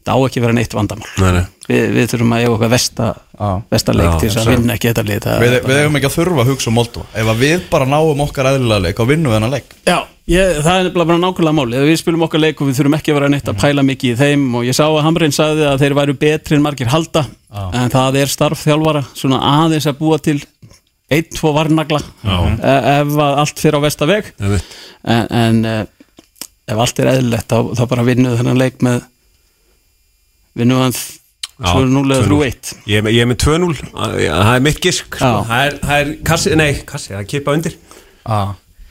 [0.07, 1.11] það á ekki að vera neitt vandamál.
[1.19, 1.45] Nei, nei.
[1.69, 3.51] Við, við þurfum að eiga okkar vesta, Já.
[3.75, 6.43] vesta leik Já, til þess að vinna ekki þetta það, Við, eigum ekki að þurfa
[6.43, 9.39] að hugsa um Moldova Ef að við bara náum okkar eðlilega leik og vinnum við
[9.39, 9.77] hennar leik.
[9.87, 9.99] Já,
[10.33, 13.13] ég, það er bara nákvæmlega máli ef við spilum okkar leik og við þurfum ekki
[13.15, 15.85] að vera neitt að pæla mikið í þeim og ég sá að Hamrein sagði að
[15.85, 20.19] þeir væru betri en margir halda en það er starf þjálfara svona aðeins að búa
[20.23, 20.39] til
[21.13, 24.31] einn, tvo varnagla e ef að allt fyrir á vesta veg.
[24.41, 24.77] Einmitt.
[25.05, 25.89] en, en
[26.73, 29.03] ef allt er eðlilegt þá, þá bara vinnum við þennan leik með
[30.59, 30.97] vinnum hann
[31.63, 32.29] Já, 2-0 eða 2-0.
[32.29, 35.33] 3-1 Ég er með- ég er með 2-0 Það er mitt gisk sko.
[35.49, 37.77] Það, er, það er kassi, nei, kassi, það er kippa undir.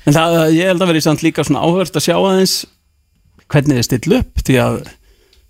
[0.08, 2.56] En það, ég held að vera í samt líka svona áhört að sjá aðeins
[3.52, 4.78] hvernig þið still upp því að,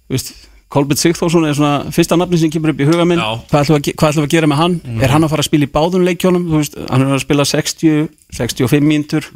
[0.09, 0.33] þú veist,
[0.71, 3.19] Kolbjörn Sigþórsson er svona fyrsta nafni sem kemur upp í huga minn.
[3.51, 4.75] Hvað ætlum, við, að gera með hann?
[5.03, 8.07] Er hann að fara að spila í báðum leikjónum veist, hann er að spila 60,
[8.37, 9.27] 65 mínútur.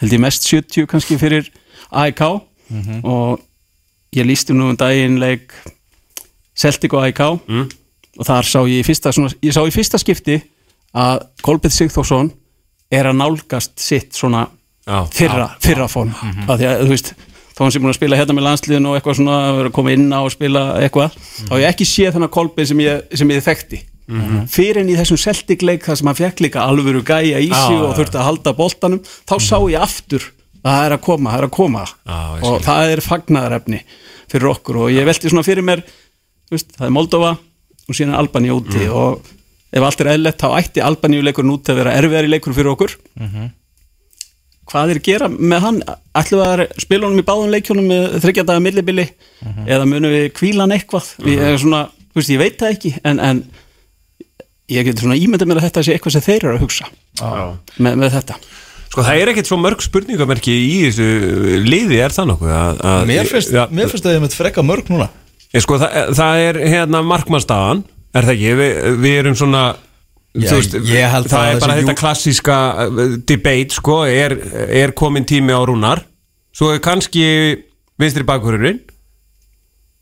[0.00, 1.50] Held ég mest 70 kannski fyrir
[1.92, 2.22] AIK
[3.04, 3.40] og
[4.16, 5.52] ég lísti nú um daginn leik
[6.60, 7.68] Celtic og AIK Mm.
[8.18, 10.40] og þar sá ég í fyrsta svona, ég sá í fyrsta skipti
[10.94, 12.30] að Kolbjörn Sigþórsson
[12.90, 14.48] er að nálgast sitt svona
[14.86, 15.04] Já.
[15.14, 16.48] fyrra, fyrra form Mhm.
[16.50, 17.12] af því að þú veist
[17.54, 19.72] þá hann sem búin að spila hérna með landsliðinu og eitthvað svona að vera að
[19.76, 21.10] koma inn á og spila eitthvað
[21.46, 24.46] þá hef ég ekki séð þennan kolbin sem ég, sem ég þekkti Mhm.
[24.50, 27.76] fyrir en í þessum Celtic leik þar sem hann fekk líka alvöru gæja í sig
[27.78, 30.18] Já, og þurfti að halda boltanum þá sá ég aftur
[30.64, 33.80] að það er að koma, það er að koma ég og það er fagnaðarefni
[34.28, 35.82] fyrir okkur og ég velti svona fyrir mér
[36.56, 37.30] veist, það er Moldova
[37.90, 38.92] og síðan Albani úti Mm.
[38.94, 39.30] og
[39.72, 42.94] ef allt er eðlert þá ætti Albaníu leikurinn út að vera erfiðari leikur fyrir okkur.
[44.70, 45.78] Hvað er að gera með hann?
[46.14, 49.06] Ætlum við að spila honum í báðum leikjónum með þryggjadaga millibili
[49.66, 51.08] eða munum við kvíla hann eitthvað?
[51.26, 51.80] Er svona,
[52.12, 53.40] þú veist, ég veit það ekki en, en
[54.70, 56.86] ég getur svona ímyndað mér að þetta sé eitthvað sem þeir eru að hugsa
[57.18, 57.46] Já.
[57.82, 58.38] með, með þetta.
[58.90, 61.08] Sko það er ekkert svo mörg spurningamerki í þessu
[61.66, 62.54] liði er það nokkuð?
[62.54, 65.10] Að, að, Mér finnst, að ég með frekka mörg núna
[65.54, 67.80] Ég sko, það, það er hérna markmannstafan
[68.14, 68.50] Er það ekki?
[68.60, 68.68] Vi,
[69.02, 69.62] við erum svona
[70.30, 73.96] Já, þú veist, ég held Það að er bara þetta jú- klassíska uh, debate sko,
[74.06, 74.34] er,
[74.82, 76.04] er komin tími á rúnar.
[76.54, 77.24] Svo er kannski
[77.98, 78.78] vinstri bakhverjurinn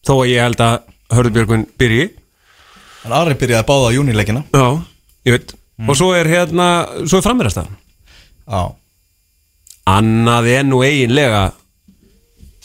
[0.05, 0.77] Þó að ég held að
[1.17, 2.11] Hörðubjörgun byrji.
[3.09, 4.43] En Ari byrjaði að báða júnileikina.
[4.53, 4.67] Já,
[5.25, 5.55] ég veit.
[5.89, 6.67] Og svo er hérna,
[7.09, 7.79] svo er frammeirastafan
[8.45, 8.63] Já.
[9.89, 11.47] Annað er nú eiginlega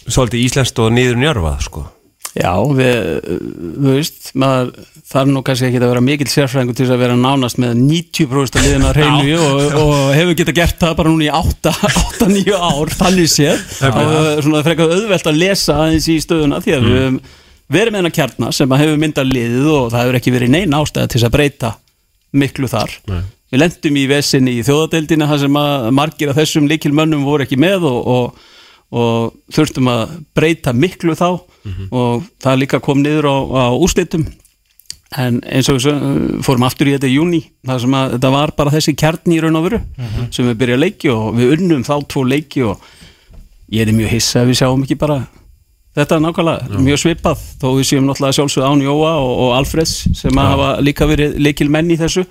[0.04, 1.86] Svolítið íslenskt og niður njörfað sko
[2.34, 2.96] Já, við,
[3.78, 4.72] þú veist, maður
[5.06, 8.58] þarf nú kannski ekki að vera mikill sérfræðingur til þess að vera nánast með 90%
[8.58, 13.30] af liðina reynu og, og hefur geta gert það bara núna í 8-9 ár, þannig
[13.30, 17.22] séð það frekar auðvelt að lesa aðeins í stöðuna því að við höfum
[17.74, 20.82] verið með hennar kjarna sem að hefur myndað liðið og það hefur ekki verið neina
[20.82, 21.72] ástæða til þess að breyta
[22.34, 22.96] miklu þar.
[23.10, 23.22] Nei.
[23.54, 27.60] Við lendum í vesinni í þjóðadeildina þar sem að margir af þessum líkilmönnum voru ekki
[27.62, 28.48] með og, og,
[28.94, 31.28] og þurftum að breyta miklu þá
[31.96, 34.26] og það líka kom niður á, á úrslitum.
[35.18, 38.52] En eins og svo- fórum aftur í þetta í júni þar sem að þetta var
[38.58, 39.80] bara þessi kjarni í raun og veru
[40.34, 42.82] sem við byrja að leiki og við unnum þá tvo leiki og
[43.72, 45.20] ég er mjög hissa að við sjáum ekki bara
[45.94, 50.34] þetta nákvæmlega, mjög svipað þó við séum náttúrulega sjálfsögð Án Jóa og, og Alfreds sem
[50.42, 52.26] að hafa líka verið leikil menn í þessu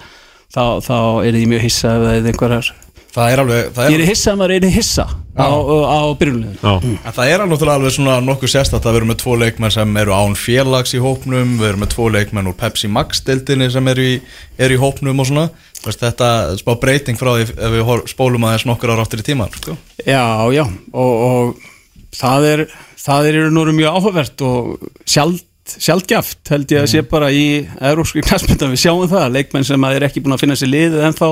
[0.51, 2.72] þá, þá er ég mjög hissa ef það er einhverjar
[3.12, 5.05] Það er alveg Það ég er, er hissa að maður er hissa
[5.37, 9.12] á, á byrjunliðinu Já, en það er alveg alveg svona nokkuð sérstætt að við erum
[9.12, 12.57] með tvo leikmenn sem eru án félags í hópnum Við erum með tvo leikmenn úr
[12.62, 14.14] Pepsi Max deildinni sem eru í,
[14.57, 15.48] eru í hópnum og svona.
[15.83, 19.53] Þetta er spá breyting frá því ef við spólum aðeins nokkur ára áttir í tíman
[19.57, 19.75] sko.
[20.07, 20.22] Já,
[20.55, 20.62] já,
[20.94, 22.66] og, og það er
[23.03, 25.40] það er í raun og veru mjög áhugavert og sjald,
[25.72, 27.46] sjaldgjaft held ég að sé bara í
[27.81, 31.07] európski knastmyndan við sjáum það, leikmenn sem að er ekki búin að finna sér liðið
[31.09, 31.31] ennþá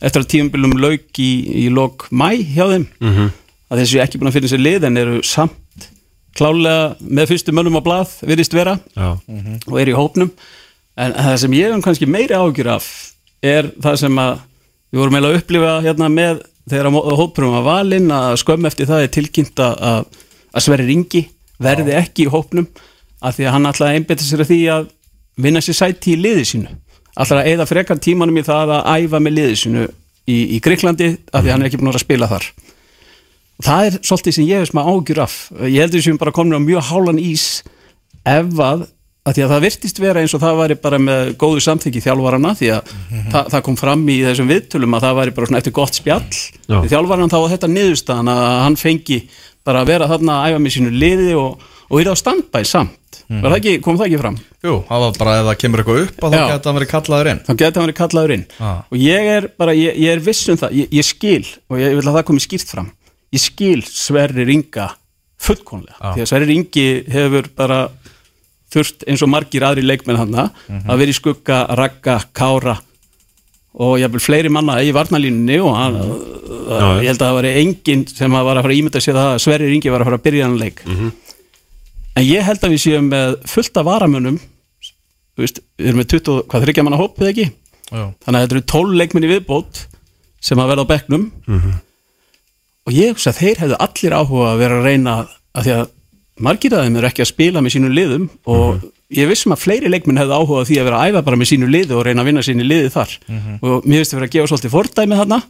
[0.00, 1.30] eftir að tímabilim lauk í,
[1.64, 2.86] í lok mæ hjá þeim.
[3.00, 3.30] Mhm.
[3.70, 5.84] að þessi ekki búin að finna sér lið en eru samt
[6.34, 9.18] klálega með fyrstu mönnum á blað virðist vera já,
[9.68, 10.30] og er í hópnum.
[10.98, 12.86] En það sem ég hef kannski meiri ágjur af
[13.42, 14.40] er það sem að
[14.90, 19.04] við vorum eiginlega að upplifa hérna með þegar hóprum var valinn að skömm eftir það
[19.04, 20.04] er tilkynnt að, að
[20.54, 21.24] að Sverri Ringi
[21.60, 22.68] verði ekki í hópnum
[23.20, 24.86] af því að hann ætlaði að einbetta sér að því að
[25.40, 26.72] vinna sér sæti í liði sínu
[27.24, 29.86] að eða frekar tímanum í það að æfa með liði sínu
[30.30, 32.46] í, í Greiklandi af því að hann er ekki búin að að spila þar?
[33.60, 35.34] Það er svolítið sem ég hef smá ágjur af.
[35.66, 37.44] Ég heldur sem bara komin á mjög hálan ís
[38.24, 38.86] ef að,
[39.28, 42.54] að því að það virtist vera eins og það væri bara með góðu samþyggi þjálfarana
[42.56, 42.94] því að
[43.34, 46.40] það, það kom fram í þessum viðtölum að það væri bara svona eftir gott spjall.
[46.70, 49.20] Þjálfaran þá var þetta niðurstaðan að hann fengi
[49.66, 52.96] bara að vera þarna að æfa með sínu liði og, og er á standbæ samt
[53.30, 53.40] mm.
[53.46, 56.24] það ekki, kom það ekki fram Jú, það var bara ef það kemur eitthvað upp
[56.28, 58.80] að þá geta hann verið kallaður inn þá geta hann verið kallaður inn Ah.
[58.90, 61.94] og ég er bara, ég, ég er viss um það ég, ég skil og ég
[61.96, 62.90] vil að það komi skýrt fram
[63.32, 64.90] ég skil Sverri Ringa
[65.40, 66.12] fullkonlega, Ah.
[66.16, 67.80] því að Sverri Ringi hefur bara
[68.70, 72.76] þurft eins og margir aðri leikmenn hann að vera í skugga, ragga, kára
[73.80, 75.96] og ég vil fleiri manna í varnalínunni og hann,
[76.70, 76.86] Já.
[77.02, 79.28] ég held að það var enginn sem að var að fara að ímynda sér það
[79.32, 80.82] að Sverri Ringi var að fara að byrja hann leik
[82.16, 83.84] en ég held að við séum með fullta
[85.40, 87.46] veist, við erum með 20, hvað þryggja manna hóp eða ekki?
[87.90, 88.02] Já.
[88.22, 89.80] þannig að þetta eru 12 leikmenn í viðbót
[90.40, 91.24] sem að verða á bekknum.
[92.88, 95.14] Og ég hugsa að þeir hefðu allir áhuga að vera að reyna
[95.50, 95.88] að því að
[96.40, 99.90] margir af þeim eru ekki að spila með sínum liðum og ég vissum að fleiri
[99.90, 102.30] leikmenn hefðu áhuga því að vera að æfa bara með sínu liði og reyna að
[102.30, 103.16] vinna sínu liði þar.
[103.60, 105.40] Og mér finnst að vera að gefa svolítið fordæmi þarna.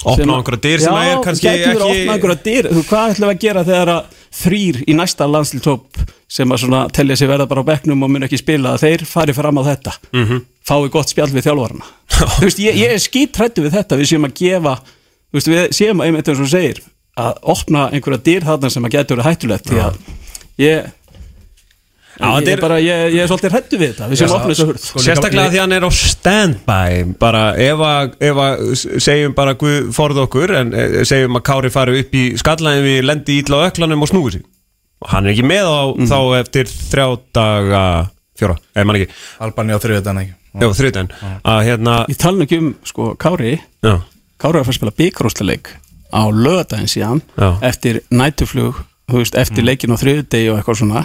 [0.00, 2.68] Opna á einhverja dyr sem að er kannski að opna ekki einhverja dyr.
[2.70, 5.98] Þú, Hvað ætlum við að gera þegar að þrýr í næsta landslítóp
[6.30, 9.04] sem að svona telja sig verða bara á bekknum og mun ekki spila að þeir
[9.10, 9.96] fari fram á þetta.
[10.12, 10.26] Mm.
[10.26, 10.44] -hmm.
[10.66, 11.88] fái gott spjall við þjálfarna
[12.20, 13.96] Þú veist, ég, ég er skítrættu við þetta.
[13.96, 16.82] Við séum að gefa þú veist, við séum að einmitt eins og segir
[17.20, 19.70] að opna einhverja dyr þarna sem að geta verið hættulegt.
[19.70, 19.96] Því að
[20.60, 20.90] ég
[22.20, 24.80] ég, er bara, ég, ég er svolítið hrættu við þetta við séum opna þessa hurð.
[24.84, 27.04] sko, líka- Sérstaklega því hann er á standby.
[27.20, 28.64] Bara ef að, ef að
[29.06, 33.02] segjum bara Guð forð okkur en eh, segjum að Kári fari upp í skallan við
[33.08, 34.44] lendi ítla á öklanum og snúi sig.
[35.00, 35.80] Og hann er ekki með á
[36.12, 37.84] þá eftir þrjá daga
[38.40, 39.12] fjóra, eða mann ekki.
[39.40, 41.08] Albani á þriðutan ekki Já, þriðdæn
[41.46, 43.52] að hérna ég tala ekki um sko Kári.
[43.86, 43.94] Já,
[44.40, 45.68] Kári var að fara að spila byggarústaleik
[46.10, 47.50] á lögadaginn síðan Já.
[47.68, 51.04] eftir nætuflug, þú veist, eftir leikin á þriðudegi og eitthvað svona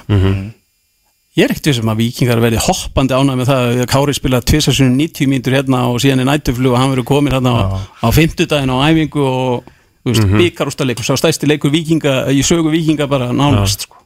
[1.36, 4.98] ég er ekkert vissum að vikingar verði hoppandi ánægð með það að Kári spila tvisasunum
[5.00, 7.64] 90 mínútur hérna og síðan er nætuflug og hann verður komin hérna á,
[8.04, 9.72] á fimmtudaginn á æfingu og
[10.06, 13.98] mm byggarústaleik og sá stæsti leikur vikinga í sögu vikinga bara nánast sko.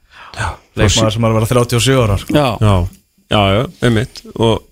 [0.79, 2.33] Leikmaður sem er að vera 37 ára sko.
[2.33, 2.75] já, já,
[3.29, 4.21] já, já, einmitt.
[4.39, 4.63] Og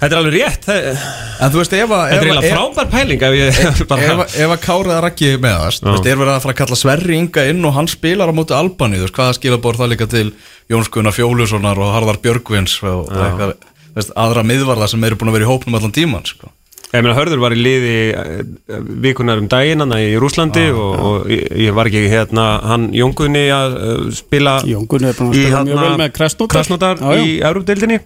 [0.00, 1.08] Þetta er alveg rétt Þetta
[1.44, 4.54] En þú veist, ef að er að- eiginlega frábær pæling ef ég Ef, að- ef
[4.54, 7.44] að Kári eða Raggi meðast Þú veist, er verið að fara að kalla Sverri Inga
[7.52, 10.30] inn og hann spilar á móti Albani, þú veist, hvaða skilabór það líka til
[10.72, 13.52] Jóns Gunnar Fjólussonar og Harðar Björgvins og, og eitthvað,
[13.90, 16.48] þú veist, aðra miðvarða sem eru búin að vera í hópnum allan tíman, sko.
[16.90, 21.28] Ég meina Hörður var í liði eh, vikunar um daginn hann í Rúslandi og, og
[21.30, 25.60] ég ég var ekki hérna hann Jóngunni að eh, spila Jóngun er búin að spila
[25.68, 26.50] mjög hérna vel með Krasnodar.
[26.56, 27.22] Krasnodar Já, já.
[27.22, 28.00] í Európdeildinni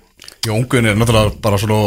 [0.46, 1.78] Jón Gunni er náttúrulega bara svona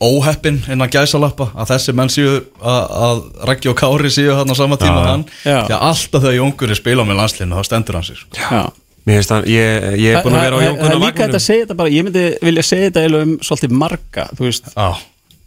[0.00, 3.18] óheppin innan gæsalappa að þessi menn séu að, að
[3.50, 5.24] Raggi og Kári séu hann á sama tíma og hann.
[5.44, 5.58] Já.
[5.68, 8.62] því að alltaf þegar Jón Gunni spila með landslinu þá stendur hann sér sko.
[9.10, 11.38] Það, ég, ég er búin að vera á Það- það- Jóngunna Það er líka þetta
[11.40, 14.88] að segja þetta bara Ég myndi vilja segja þetta um svolítið marga Þú veist, Já,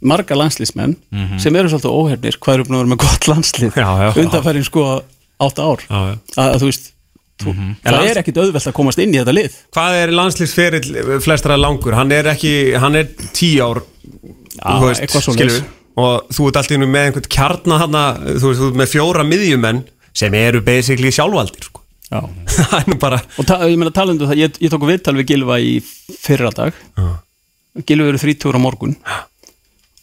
[0.04, 0.96] marga landslýsmenn
[1.40, 3.78] sem eru svolítið óhefnir hvað eru búin að vera með gott landslið
[4.24, 4.84] undanfærin sko
[5.40, 5.80] átta ár.
[5.88, 6.18] Já, já.
[6.36, 6.90] að, að þú veist
[7.42, 10.14] þú, En það lands- er ekkit auðvelt að komast inn í þetta lið Hvað er
[10.18, 11.96] landslýsferill flestra langur?
[11.98, 13.82] Hann er ekki, hann er tí ár
[14.60, 15.64] þú veist?
[15.94, 17.98] Og þú ert alltaf með einhvern kjarna hann
[18.38, 21.84] þú veist, þú ert með fjóra miðjumenn sem eru basically sjálfvaldir sko.
[22.12, 22.20] Já.
[22.54, 25.56] Það er nú bara og ég meina talandu það, ég, ég tók viðtal við Gilva
[25.62, 26.76] í fyrra dag
[27.88, 28.92] Gilva eru 30 á morgun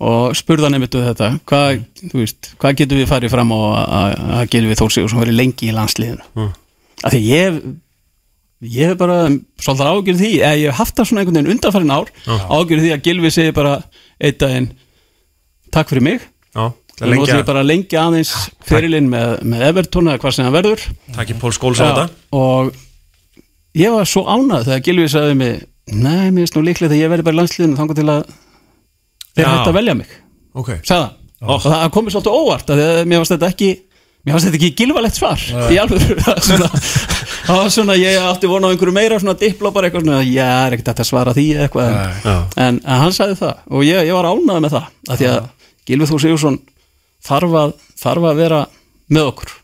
[0.02, 4.48] og spurðan einmitt um þetta hvað, þú veist, hvað getum við farið fram á að,
[4.56, 6.50] Gilvi Þór Sigur sem verið lengi í landsliðinu mm.
[7.02, 7.62] Af því ég
[8.62, 9.18] ég hef bara
[9.58, 12.92] svolítið ágjörð því eða ég hef haft það svona einhvern veginn undanfærin ár ágjörð því
[12.94, 13.74] að Gilvi segi bara
[14.22, 14.70] einn daginn
[15.74, 16.22] takk fyrir mig.
[16.52, 18.32] Já, og nú ætlum ég bara að lengja aðeins
[18.68, 20.86] fyrirlinn með, með Everton eða hvað sem það verður.
[21.16, 22.06] Takk í Pól Skóls á þetta.
[22.38, 22.74] og
[23.82, 25.54] ég var svo ánað þegar Gilvi sagði mig
[25.92, 28.22] nei, mér finnst nú líklegt að ég verði bara í landsliðinu þangar til að
[29.32, 30.12] þeir hægt að velja mig.
[30.54, 30.70] Ok.
[30.84, 31.18] Sagði hann.
[31.42, 33.70] Og það komið svolítið óvart að mér fannst þetta ekki
[34.22, 35.42] mér fannst þetta ekki gilvalegt svar
[35.74, 36.68] í alveg það var svona,
[37.48, 40.50] það var svona ég átti vona á einhverju meira svona dipló bara eitthvað svona já,
[40.68, 41.90] er ekkert að svara því eða eitthvað.
[41.96, 42.36] En, Já.
[42.68, 45.50] en, en hann sagði það og ég, ég var ánað með það að því að
[45.90, 46.60] Gilvi Þór Sigursson
[47.26, 48.62] þarf að, þarf að vera
[49.12, 49.56] með okkur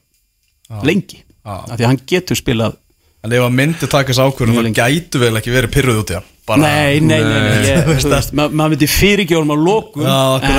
[0.89, 1.53] lengi Já.
[1.53, 2.75] að því að hann getur spilað
[3.25, 4.77] En ef að myndi taka þessu ákvörðum lengi.
[4.77, 8.19] gætu vel ekki verið pyrruð út í hann Bara- Nei, nei, nei, nei,
[8.55, 9.57] maður myndi fyrirgjóðum á
[10.47, 10.53] en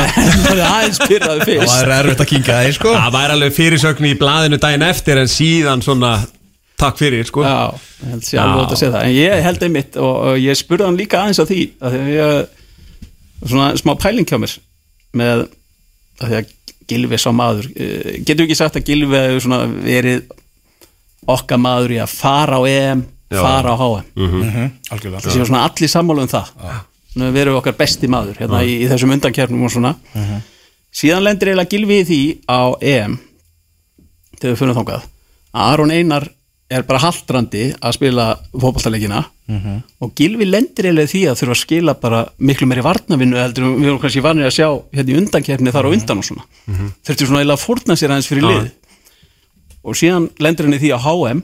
[0.44, 2.92] maður er aðeins pyrraði Það fyrst er erfitt að kinga þeir sko.
[2.98, 6.10] Það væri alveg fyrirsögn í blaðinu daginn eftir en síðan svona
[6.78, 7.42] takk fyrir sko.
[7.46, 7.72] Já,
[8.04, 9.06] ég held sér alveg að segja það.
[9.08, 12.02] En ég held einmitt og, og ég spurði hann líka aðeins á því að því
[12.04, 14.54] að ég svona smá pæling hjá mér
[15.22, 15.46] með
[16.20, 16.54] að því að
[16.88, 17.66] Gilvi sá maður.
[17.76, 20.28] Eh, getur ekki sagt að Gilvi hefur svona verið
[21.28, 23.40] okkar maður í að fara á EM Já.
[23.42, 25.20] fara á HM Mhm, Algjörlega.
[25.20, 26.46] Það séu svona allir sammála um það.
[27.12, 29.94] Svona við erum okkar besti maður hérna í, í þessum undankernum og svona.
[30.92, 33.18] Síðan lendir eiginlega Gilvi í því á EM
[34.40, 35.02] þegar við fyrir þangað
[35.54, 36.28] að Aron Einar
[36.70, 39.22] er bara haldrandi að spila fótballtaleikina
[40.04, 43.86] og Gilvi lendir eiginlega því að þurfa að skila bara miklu meiri varnavinnu heldur við
[43.88, 46.44] erum kannski vanir að sjá hérna í undankeppni þar á undan og svona.
[47.04, 48.70] Þurfti svona eiginlega að fórna sér aðeins fyrir lið
[49.84, 51.40] og síðan lendir hann í því á HM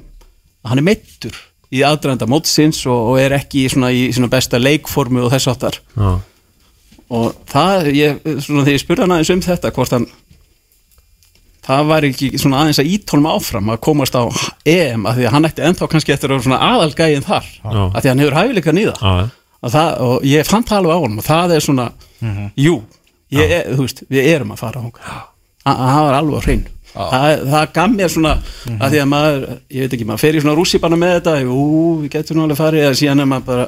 [0.64, 1.37] að hann er meittur
[1.75, 5.79] í aðdraðanda mótsins og, og er ekki svona í svona besta leikformu og þess áttar
[5.97, 6.11] Já.
[7.19, 10.07] og það, ég, svona þegar ég spurði hann aðeins um þetta hvort hann
[11.65, 14.23] það var ekki svona aðeins að ítólma áfram að komast á
[14.69, 17.97] EM að því að hann ætti ennþá kannski eftir að vera svona aðalgægin þar að
[17.97, 19.15] því að hann hefur hæfileika nýða
[20.05, 21.87] og ég fann það alveg á honum og það er svona,
[22.61, 22.75] jú
[23.33, 24.89] ég, þú veist, við erum að fara á
[25.65, 28.35] það var alveg á hrein það, það gaf mér svona
[28.79, 31.59] að því að maður, ég veit ekki, maður fer í svona rússipanna með þetta, jú,
[32.05, 33.67] við getum nú alveg farið eða síðan er maður bara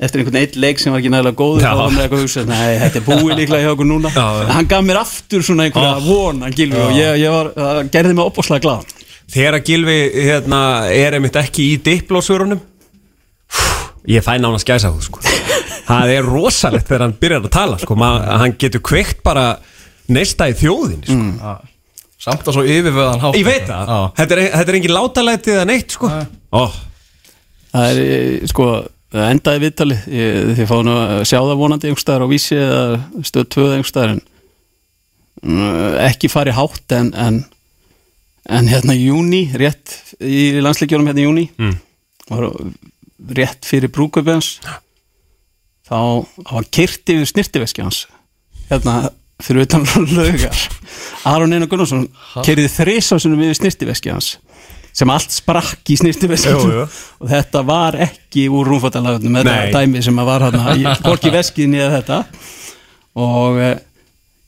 [0.00, 1.68] eftir einhvern eitt leik sem var ekki nægilega góður Já.
[1.68, 4.24] þá var maður eitthvað að hugsa, nei, þetta er búið líklega hjá okkur núna, Já,
[4.24, 4.44] já.
[4.46, 7.90] en hann gaf mér aftur svona einhverja von, hann gilvi og ég, ég var, það
[7.98, 8.96] gerði mig opbúslega glaðan
[9.30, 12.58] Þegar að Gilvi hérna, er einmitt ekki í diplósvörunum
[14.10, 15.20] ég fæ nána skæsa þú sko.
[15.86, 17.96] það er rosalegt þegar hann byrjar að tala sko.
[17.98, 18.08] Ma,
[18.40, 19.44] hann getur kveikt bara
[20.10, 21.18] neista í þjóðin sko.
[21.38, 21.52] Já.
[22.20, 23.36] Samt að svo yfirveðan hátt.
[23.40, 26.10] Ég veit það, þetta er, þetta er engin látalætið eða neitt sko.
[26.60, 26.74] oh.
[27.70, 28.66] Það er, eh, sko,
[29.30, 32.82] endaði viðtali ég- þið fáum nú að sjá það vonandi einhverstaðar á vísi eða
[33.30, 34.20] stöð 2 einhverstaðar en
[35.42, 37.40] mm, ekki farið hátt en, en
[38.50, 41.76] en hérna júni, rétt í landsleikjónum hérna í júni Mm.
[42.30, 42.46] var
[43.36, 44.58] rétt fyrir brúköpi hans.
[45.86, 48.06] Þá þá var kyrt yfir snirtiveski hans.
[48.70, 49.10] Hérna
[49.44, 49.84] fyrir utan
[50.16, 50.62] laugar.
[51.30, 52.06] Aron Einar Gunnarsson
[52.44, 54.36] kerði þrisásunum yfir snirtiveski hans
[54.96, 59.70] sem allt sprakk í snirtiveski og þetta var ekki úr rúmfattalagunum þetta Nei.
[59.74, 60.58] dæmi sem að var hann
[61.04, 62.18] hvorki veskið niður þetta.
[63.20, 63.78] Og eh,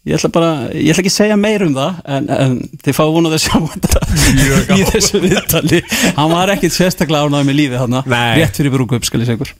[0.08, 3.02] ég ætla bara ég ætla ekki að segja meir um það en, en þið fá
[3.14, 4.00] vonað að sjá þetta
[4.78, 5.82] í þessu viðtali.
[6.18, 7.98] Hann var ekkit sérstaklega ánægð með lífið hann
[8.40, 9.50] rétt fyrir brúkup skal ég segur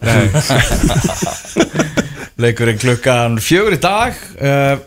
[2.43, 4.80] Leikurinn klukkan fjögur í dag uh,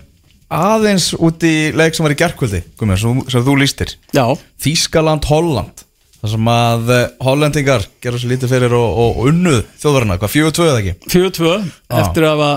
[0.55, 4.25] Aðeins út í leik sem var í gerkvöldi Guðmur, sem, sem þú lístir Já,
[4.63, 5.83] Þískaland, Holland
[6.25, 10.15] Það sem að uh, Hollendingar gerur sér lítið fyrir og, og, og unnuð þjóðverðina.
[10.17, 10.93] Hvað, fjögur tvöð ekki?
[11.11, 11.51] 4-2
[11.99, 12.47] eftir að hafa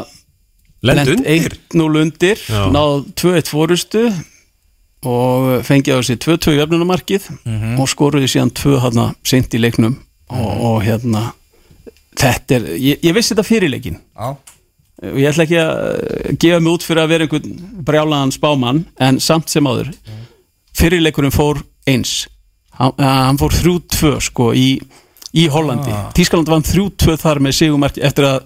[0.94, 1.56] undir?
[1.74, 4.04] 1-0 undir náð 2-1 fórustu
[5.04, 7.28] og fengið á sig 2-2 í öfnunumarkið
[7.76, 9.98] og skoruði síðan 2 hérna seint í leiknum
[10.32, 11.28] og, og hérna
[12.18, 14.32] þetta er, ég, ég vissi þetta fyrir leikin Já
[14.98, 18.80] og ég ætla ekki að eh, gefa mig út fyrir að vera einhvern brjálaðan spámann
[18.98, 19.92] en samt sem áður
[20.78, 22.26] fyrirleikurinn fór eins.
[22.78, 24.80] Hann, eh, hann fór 3-2 sko í,
[25.34, 25.92] í Hollandi.
[25.94, 26.08] Ah.
[26.16, 28.42] Tískaland vann 3-2 þar með sigumarki eftir að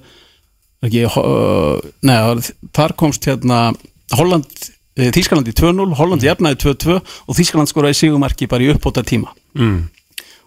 [0.87, 3.71] ekki, uh, neða, þar komst hérna
[4.19, 4.51] Holland,
[4.99, 9.31] eh, Þískaland í 2-0 Holland jafnaði 2-2 og Þískaland skoraði sigumarki bara í uppbóta tíma
[9.55, 9.79] mm.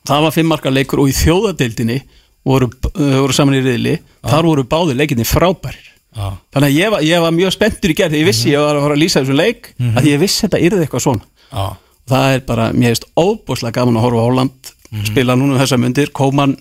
[0.05, 2.01] það var fimm marka leikur og í þjóðadeildinni
[2.45, 3.97] voru, uh, voru saman í riðli.
[4.27, 6.27] Þar voru báðir leikinni frábærir Já.
[6.55, 8.75] þannig að ég var, ég var mjög spenntur í gerð þegar ég vissi ég var
[8.77, 11.25] að fara að lýsa þessum leik að ég vissi þetta yrði eitthvað svona.
[11.51, 11.65] Já.
[12.07, 14.71] Það er bara, mér finnst óbúslega gaman að horfa á Holland
[15.09, 16.55] spila núna um þessa myndir Kóman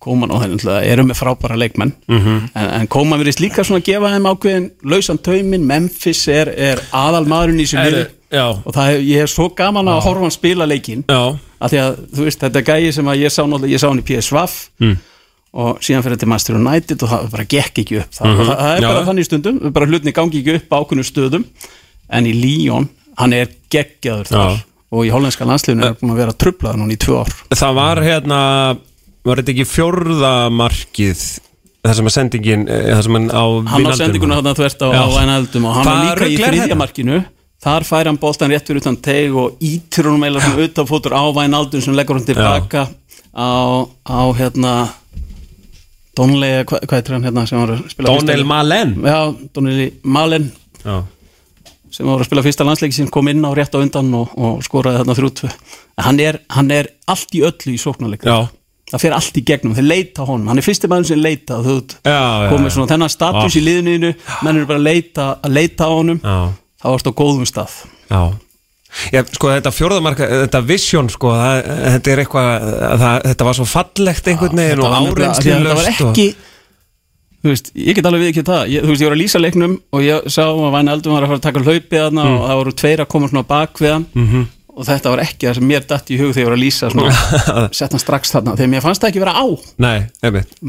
[0.00, 1.90] Kóman og það eru með frábæra leikmenn.
[2.08, 6.80] En, en Kóman virðist líka svona að gefa þeim ákveðin lausan taumin, Memphis er, er
[6.96, 8.46] aðal maðurinn í sem Er- já.
[8.48, 11.04] og það, er- ég er svo gaman að horfa hann spila leikin
[11.60, 14.00] af því að þú veist, þetta er gæi sem að ég sá ég sá hann
[14.00, 14.06] í
[14.80, 14.96] Mm.
[15.52, 18.46] Og síðan fyrir til Master United og það bara gekk ekki upp það, Mhm.
[18.46, 18.88] það, það er Já.
[18.92, 21.44] bara þannig stundum, bara hlutni gangi ekki upp á ákveðnum stöðum
[22.10, 22.88] en í Lyon,
[23.18, 24.62] hann er geggjaður þar Já.
[24.92, 27.96] og í hollenska landsliðinu er búin að vera trublaður núna í tvö ár það var
[28.02, 28.40] hérna
[29.22, 31.40] Var þetta ekki fjórða markið
[31.84, 33.98] Það sem að sendingin eh, Það sem að á hann á Vinaldum?
[34.00, 35.00] sendinguna þarna þvert á, Já.
[35.00, 36.78] á Vænaldum og hann var líka í rugl er þriðja þetta?
[36.80, 37.18] markinu
[37.60, 41.22] þar fær hann boltan rétt fyrir utan teg og ítir hún meila svona utanfótur á
[41.36, 42.86] Vænaldum sem leggur hann tilbaka
[43.36, 43.48] á,
[44.08, 44.72] á hérna
[46.20, 48.94] Donnelly, hvað, hvað heitir hann hérna sem var að spila Donnell fyrsta- Malen.
[49.08, 49.18] Já,
[49.56, 50.46] Donnelly Malen.
[50.84, 50.96] Já,
[51.90, 54.60] sem var að spila fyrsta landsleiki sem kom inn á rétt á undan og, og
[54.66, 55.50] skoraði þarna þrjútfu
[56.00, 56.20] hann
[56.54, 58.22] hann er allt í öllu í sóknarleik.
[58.24, 58.46] Já,
[58.92, 60.48] það fer allt í gegnum, þeir leita honum.
[60.50, 62.70] Hann er fyrsti maður sem leita þú já, já, já.
[62.70, 64.12] svona þennan status í liðinu
[64.44, 66.20] menn eru bara að leita, að leita á honum.
[66.22, 66.38] Já.
[66.80, 67.74] þá varst á góðum stað.
[68.10, 68.22] Já
[69.14, 71.58] Já, sko þetta fjórðamarka, þetta vision sko, það,
[71.94, 72.48] þetta er eitthvað
[73.04, 76.28] það, þetta var svo fallegt einhvern veginn og því að þetta var áreynslulaust ekki
[77.40, 78.62] þú veist, ég get alveg við ekki það.
[78.68, 81.24] Ég, þú veist, ég var að lýsa leiknum og ég sá að Væni Eldum var
[81.24, 82.34] að fara að taka hlaupið þarna Mm.
[82.36, 84.06] og það voru tveir að koma svona bak við hann.
[84.14, 84.42] Mhm.
[84.80, 86.90] og þetta var ekki það sem mér datt í hug þegar ég var að lýsa
[86.92, 88.54] svona, sett hann strax þarna.
[88.56, 89.46] Þegar mér fannst það ekki vera á.
[89.78, 89.98] Nei,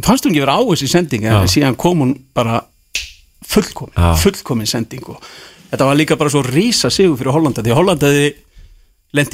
[0.04, 2.62] fannst hún ekki vera á þessi sending en síðan kom hún bara
[3.52, 5.20] fullkomin, fullkomin sending og
[5.72, 8.12] þetta var líka bara svo rísa sigur fyrir Hollanda því að Hollanda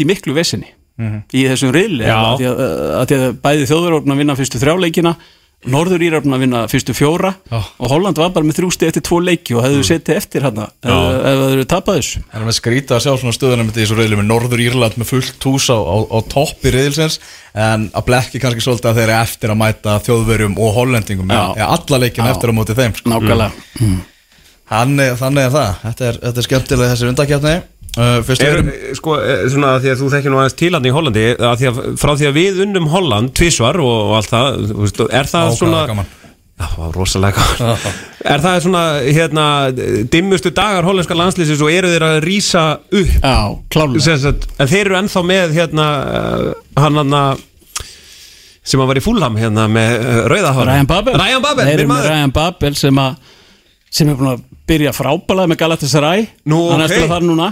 [0.04, 1.74] í miklu vesinni í þessum
[2.10, 2.18] Já.
[2.18, 5.18] að, að, að bæði þjóður voru búin að vinna fyrstu þrjáleikina
[5.66, 7.58] Norður Íra búin að vinna fyrstu fjóra Já.
[7.58, 10.86] og Holland var bara með þrjústi eftir tvo leiki og hefðu setið eftir hann ef
[10.86, 14.20] þau eru tapað þessu Það er með skrýta að sjá svona stöðunum í þessu reyðli
[14.20, 17.18] með Norður Írland með fullt hús á, á, á toppi reyðilsins
[17.58, 21.50] en að blekki kannski svolítið að þeir eru eftir að mæta þjóðverjum og hollendingum ja,
[21.66, 22.32] alla leikin Já.
[22.36, 23.12] eftir á móti þeim sko.
[23.16, 23.50] nákvæmlega
[23.82, 23.98] mm.
[24.68, 29.18] Þannig, þannig er það, þetta er, þetta er skemmtilega þessi undakjarni uh, Er, erum sko,
[29.24, 31.82] eh, svona að því að þú þekkir nú aðeins tílandi í Hollandi að því að
[32.01, 35.47] frá því að við unnum Holland tvísvar og, og allt það þú veist, er það
[35.47, 36.13] Ákvæða svona gaman.
[36.57, 37.43] Já, rosalega
[38.34, 39.43] Er það svona, hérna
[40.09, 43.11] dimmustu dagar hollenska landslýsins og eru þeir að rísa upp?
[43.22, 43.36] Já,
[43.72, 45.86] klálega sagt, en þeir eru ennþá með hérna
[46.18, 46.49] uh,
[46.82, 47.45] hann hann
[48.68, 51.15] sem að var í fúlham hérna með uh, rauðahár Ryan Babel.
[51.22, 52.11] Ryan Babel, minn maður.
[52.11, 53.36] Ryan Babel sem að
[53.93, 56.91] sem er búin að byrja frábælega með Galatasaray Nú, hann er ok.
[56.91, 57.49] að spila þar núna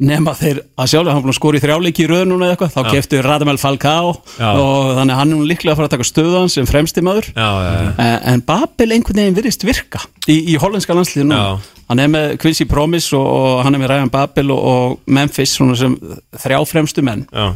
[0.00, 2.70] nema þeir að sjálfur, hann búin að skora í þrjáleiki í röð núna eða eitthvað,
[2.72, 4.46] þá keftu Radamel Falcao Já.
[4.56, 7.48] og þannig hann er nú líklega að fara að taka stöðan sem fremsti maður Já,
[7.66, 8.06] já, já.
[8.32, 11.42] en, Babel einhvern veginn virðist virka í, í hollenska landslíðu nú
[11.90, 15.58] hann er með Quincy Promise og, og hann er með Ryan Babel og, og Memphis
[15.60, 17.50] þrjá fremstu menn já.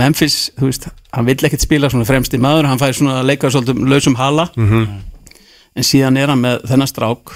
[0.00, 0.84] Memphis, þú veist,
[1.16, 4.50] hann vill ekkert spila svona fremsti maður, hann fær svona að leika svolítið lausum hala
[4.56, 4.84] Mhm.
[5.80, 7.32] en síðan er hann með þennan strák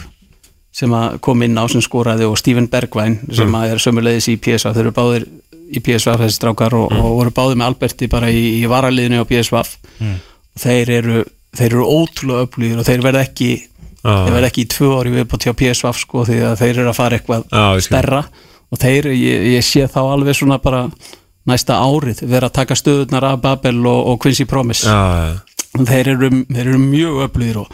[0.75, 0.91] sem
[1.23, 3.55] kom inn á sem skoraði og Steven Bergvæn sem Mm.
[3.61, 5.27] að er sömulegis í PSV þeir eru báðir
[5.75, 6.99] í PSV þessi strákar og, Mm.
[7.05, 9.63] og voru báðir með Alberti bara í, í varaliðinu á PSV
[10.01, 10.17] Mm.
[10.59, 11.25] þeir eru,
[11.57, 13.51] þeir eru ótrúlega öflugir og þeir verða ekki
[14.05, 14.27] Já.
[14.27, 16.95] þeir verða ekki í tvö ári viðbútt hjá PSV sko því að þeir eru að
[16.99, 17.45] fara eitthvað
[17.81, 17.89] skil.
[17.89, 18.25] stærra
[18.73, 20.91] og þeir, ég, ég sé þá alveg svona bara
[21.47, 24.93] næsta árið vera að taka stöðunar af Babel og, og Quincy Promise já,
[25.31, 25.85] já.
[25.85, 27.69] þeir eru, þeir eru mjög öflugir og.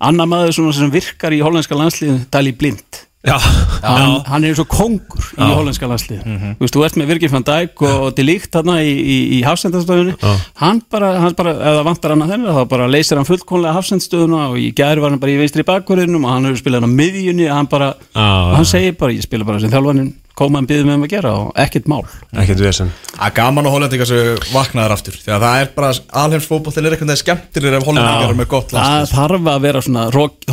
[0.00, 3.06] Annar maður sem virkar í hollenska landslíðin Dali Blind.
[3.20, 6.94] Já, hann, já, hann er eins og kongur í hollenska landslið þú veist, þú ert
[6.96, 10.14] með Virgil van Dijk og Delikt þarna í, í, í hafsendastöðunni.
[10.56, 13.76] Hann bara, hann bara, ef það vantar hann að þennan þá bara leysir hann fullkonlega
[13.76, 16.96] hafsendstöðuna og í gæri var hann bara í vinstri bakverðinum og hann hefur spilað hann
[16.96, 18.24] á miðjunni hann bara, Já.
[18.56, 21.50] hann segir bara, ég spila bara sem þjálfarnin koma byggði með um að gera og
[21.60, 22.02] ekkert mál.
[22.40, 22.92] Ekkert vesen.
[23.20, 25.90] Er gaman að hollendingar sem vaknaðar aftur Því að það er bara
[26.22, 29.82] alheims fótboll er eitthvað skemmtilegur ef hollendingar er með gott það landslið þarf að vera
[29.84, 30.06] svona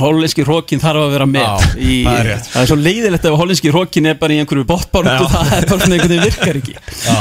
[0.04, 3.40] hollenski rókin þarf að vera með Já, í, það er það er svo leiðilegt ef
[3.42, 6.78] hollenski rókin er bara í einhverju bóttbárundu það er bara svona einhvern veginn virkar ekki.
[7.08, 7.16] Já,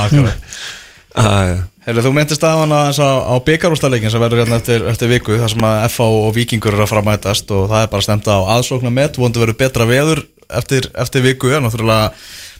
[1.16, 5.36] uh, Heyrðu, þú myndist að hann að á byggarústaleikin sem verður hérna eftir, eftir viku
[5.38, 8.38] þar sem að FH og Víkingur eru að framætast og það er bara stemt á
[8.56, 12.10] aðsóknar met vonandi verður betra veður eftir, eftir viku en náttúrulega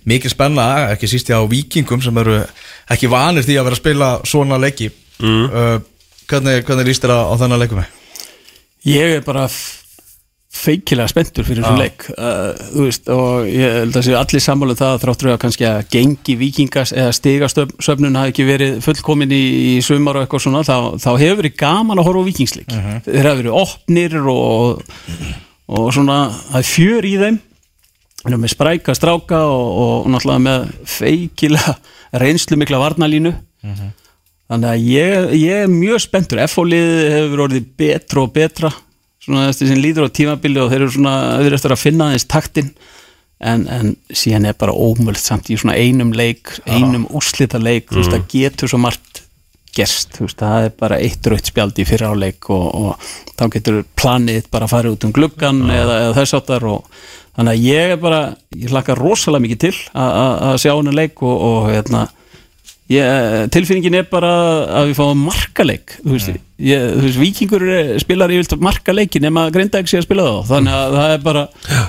[0.07, 2.39] mikil spenna ekki síst í á Víkingum sem eru
[2.93, 5.83] ekki vanir því að vera að spila svona leiki mm.
[6.31, 7.83] hvernig, hvernig líst þér á, á þennan leikum?
[8.87, 9.49] Ég er bara
[10.57, 11.75] feikilega spenntur fyrir Já.
[11.77, 15.81] leik uh, þú veist, og ég held að allir sammálu það þráttur að kannski að
[15.93, 19.43] gengi vikingas eða stigasöfnun hafi ekki verið fullkomin í,
[19.73, 22.73] í sumar og eitthvað svona þá, þá hefur verið gaman að horfa á vikingsleik
[23.09, 24.87] þeir hafa verið opnir og,
[25.67, 27.41] og svona það er fjör í þeim
[28.35, 31.77] með spræka stráka og, og náttúrulega með feikilega
[32.22, 33.33] reynslu mikla varnalínu
[34.47, 36.43] þannig að ég, ég er mjög spenntur.
[36.47, 38.70] F-fólið hefur orðið betra og betra.
[39.24, 42.29] Svona þessi sem líður á tímabili og þeir eru svona, eru eftir að finna þess
[42.31, 42.70] taktin.
[43.37, 47.99] En, en síðan er bara ómöld samt í svona einum leik einum úrslita leik, þú
[48.01, 49.20] veist, það getur svo margt
[49.77, 53.45] gerst, þú veist, það er bara eitt rautt spjald í fyrra áleik og, og þá
[53.59, 56.89] getur planið bara að fara út um gluggan eða, eða þess áttar og
[57.37, 58.20] þannig að ég er bara,
[58.57, 62.07] ég hlakka rosalega mikið til að- sjá hennar leik og, og hérna
[62.93, 64.30] ég, tilfinningin er bara
[64.80, 67.64] að við fáum markaleik þú veist, ég, þú veist vikingur
[68.03, 70.37] spilar yfirlt markaleikin nema Grindavík sé að spila þá.
[70.53, 71.47] Þannig að það er bara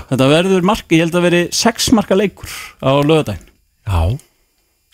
[0.10, 3.46] þetta verður mark, ég held að veri sex markaleikur á lögadaginn
[3.88, 4.02] Já.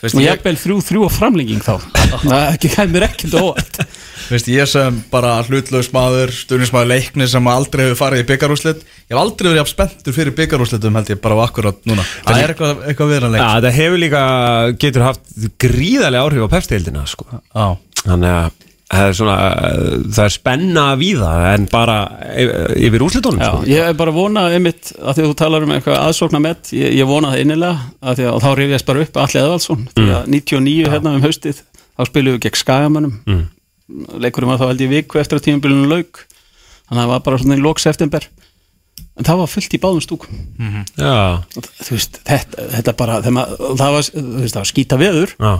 [0.03, 1.77] Veist, og ég, ég bel þrjú þrjú á framlenging þá.
[2.27, 3.79] Það ekki kæmur ekkert óvært
[4.29, 9.13] veist, ég sem bara hlutlaus maður stuðnismæður leikni sem aldrei hefur farið í byggarúslit ég
[9.13, 12.53] hef aldrei verið jafn spenntur fyrir byggarúslitum held ég bara á akkurat núna það er
[12.55, 14.25] eitthvað, eitthvað viðranleik Já, það hefur líka,
[14.83, 17.27] getur haft gríðarlega áhrif á pepstildina sko.
[17.31, 17.65] Já.
[18.03, 18.51] Þannig að
[18.93, 19.35] það er svona,
[20.13, 21.97] það er spenna við það en bara
[22.37, 22.75] yfir-
[23.39, 23.61] Já, sko.
[23.69, 26.73] ég er bara að vona einmitt að því að þú talar um eitthvað aðsókna með
[26.77, 29.87] ég, ég vona það innilega að því að og þá rifjast bara upp Alli Eðvaldsson
[29.95, 31.63] því að 99 hérna um haustið
[31.93, 33.43] þá spilum við gegn Skagamönnum mm.
[33.89, 36.23] Leikurinn var þá held ég viku eftir að tímabilinu lauk.
[36.87, 38.27] Þannig að það var bara svona í lók september.
[39.17, 40.39] En það var fullt í báðum stúkum.
[40.97, 41.13] Já,
[41.57, 45.33] Og þú veist, þetta, þetta bara maður- það var, þú veist, það var skýta veður
[45.39, 45.53] já,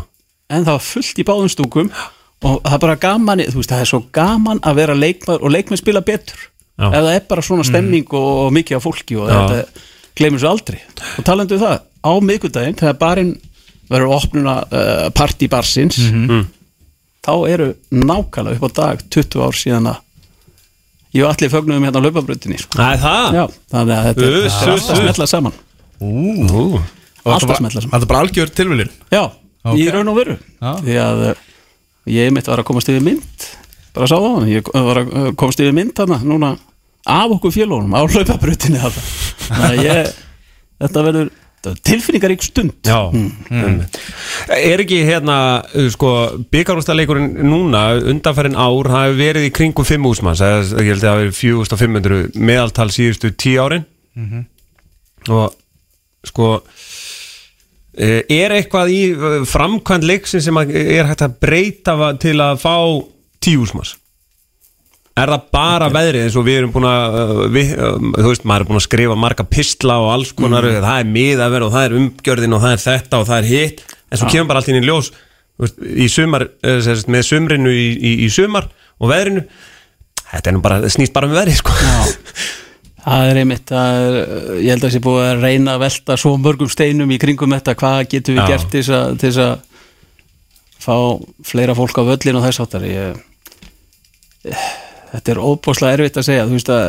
[0.50, 1.92] en það var fullt í báðum stúkum
[2.44, 5.54] og það er bara gaman, þú veist, það er svo gaman að vera leikmaður og
[5.54, 6.50] leikmenn spila betur.
[6.74, 6.88] Já.
[6.90, 9.36] ef það er bara svona stemming og, og mikið af fólki og Já.
[9.38, 9.86] þetta
[10.18, 10.80] gleymur svo aldrei.
[11.20, 13.34] Og talandu um það, á miðgudaginn þegar barinn
[13.94, 16.00] verður opnuna uh, partí barsins
[17.24, 20.02] þá eru nákvæmlega upp á dag 20 ár síðan að
[21.14, 22.78] ég og allir fögnum hérna á laupabröndinni sko.
[22.80, 25.02] það það Já, þannig að þetta Uss, þetta er alltaf uss.
[25.04, 25.58] smetla saman
[26.04, 26.82] Ú,
[27.24, 27.94] Alltaf þetta smetla bara- saman.
[27.94, 29.24] þetta er bara algjör tilviljun Já,
[29.78, 30.72] í raun og veru Já.
[30.84, 31.44] Því að uh,
[32.18, 33.48] ég mitt var að komast yfir mynd
[33.94, 36.50] bara sá það, ég var að uh, komast yfir mynd þarna, núna
[37.06, 39.06] af okkur félónum á hlaupabrutinu þarna
[39.44, 40.12] Þannig að ég,
[40.84, 41.32] þetta verður er
[41.88, 42.74] tilfinningarík stund.
[42.86, 43.10] Já.
[43.14, 44.00] Einmitt.
[44.58, 46.14] Er ekki hérna uh, sko,
[46.54, 51.40] byggarústaleikurinn núna undanfærin ár hafi verið í kringum 5 úsmanns, ég held að það verið
[51.40, 53.88] 4500 meðaltal síðustu 10 árin.
[55.32, 55.54] Og
[56.28, 56.50] sko
[57.98, 62.62] eh, er eitthvað í eh, framkvæmd leiksin sem að er hægt að breyta til að
[62.64, 62.76] fá
[63.44, 63.98] 10 úsmanns
[65.14, 68.46] Er það bara veðrið eins og við erum búin að, uh, við, um, þú veist,
[68.50, 71.86] maður er búin að skrifa marga pistla og alls konar, það er miðaverð og það
[71.86, 74.72] er umgjörðin og það er þetta og það er hitt, en svo kemur bara allt
[74.74, 75.12] inn í ljós,
[75.62, 79.46] veist, í sumar, eh, sagt, með sumrinu í, í, í sumar og veðrinu,
[80.32, 81.78] þetta er nú bara, það snýst bara um veðrið, sko.
[83.04, 84.14] Það er einmitt að
[84.64, 87.52] ég held að það sé búið að reyna að velta svo mörgum steinum í kringum
[87.52, 88.52] þetta hvað getum við Já.
[88.54, 88.84] gert til
[89.20, 89.66] þess að
[90.86, 90.96] fá
[91.44, 93.20] fleira fólk á völlin og þess áttar ég,
[95.14, 96.86] þetta er óbúslega erfitt að segja þú veist að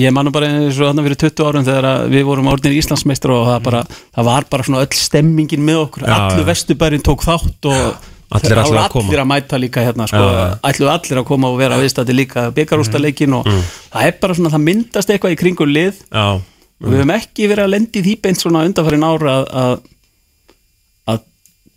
[0.00, 3.34] ég manum bara eins og þarna fyrir 20 árum þegar að við vorum orðinir Íslandsmeistur
[3.34, 3.82] og það, bara,
[4.16, 6.48] það var bara svona öll stemmingin með okkur, Já, allur já.
[6.50, 10.42] vesturbærin tók þátt og Allir ætluðu voru að allir að mæta líka hérna sko, já.
[10.70, 14.62] ætluðu allir að koma og vera viðstætti líka byggarústaleikin og það er bara svona það
[14.68, 15.98] myndast eitthvað í kringur lið.
[16.14, 19.72] Já, og við höfum ekki verið að lendi því beint svona undanfærin ára að, að,
[19.74, 19.80] að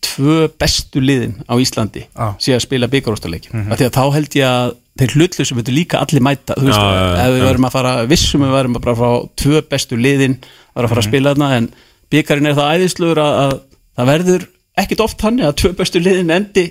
[0.03, 2.27] tvö bestu liðin á Íslandi Já.
[2.41, 3.77] sé að spila byggarústaleikin mm -hmm.
[3.79, 6.79] því að þá held ég að þeir hlutlu sem veitur líka allir mæta þú veist,
[6.79, 7.47] Já, já, já, ef við já.
[7.49, 10.37] verðum að fara vissum við verðum bara að fara tvö bestu liðin
[10.75, 11.69] var að fara að spila þarna en
[12.13, 13.53] byggarinn er það æðislugur að, að
[13.97, 14.47] það verður
[14.83, 16.65] ekkit oft hann að tvö bestu liðin endi,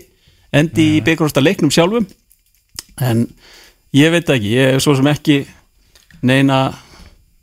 [0.52, 2.06] endi í byggarústaleiknum sjálfum
[3.00, 3.26] en
[3.96, 5.42] ég veit það ekki, ég er svo sem ekki
[6.22, 6.72] neina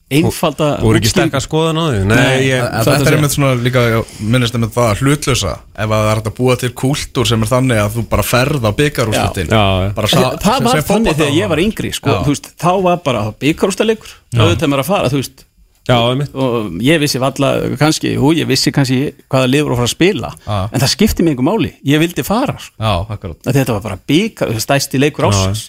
[0.10, 2.00] einfalda Voru ekki útskýring- sterkar skoðan á því?
[2.10, 3.84] Nei, Nei, ég, En Satt að Þetta er einmitt svona líka,
[4.20, 7.44] minnist einmitt það að hlutlösa ef að það er hægt að búa til kúltúr sem
[7.46, 11.92] er þannig að þú bara ferð á byggarúslutin það, var þannig þegar ég var yngri
[11.94, 15.46] sko, þú veist, þá var bara byggarústalegur auðvitað maður að fara, þú veist
[15.88, 19.00] já, og ég vissi valla, kannski, hú, ég vissi kannski
[19.32, 20.58] hvaða lið voru að fara að spila Já.
[20.68, 22.76] en það skipti mig einhver máli, ég vildi fara sko.
[22.78, 25.64] Já, þetta var bara byggar, stæsti leikur ásins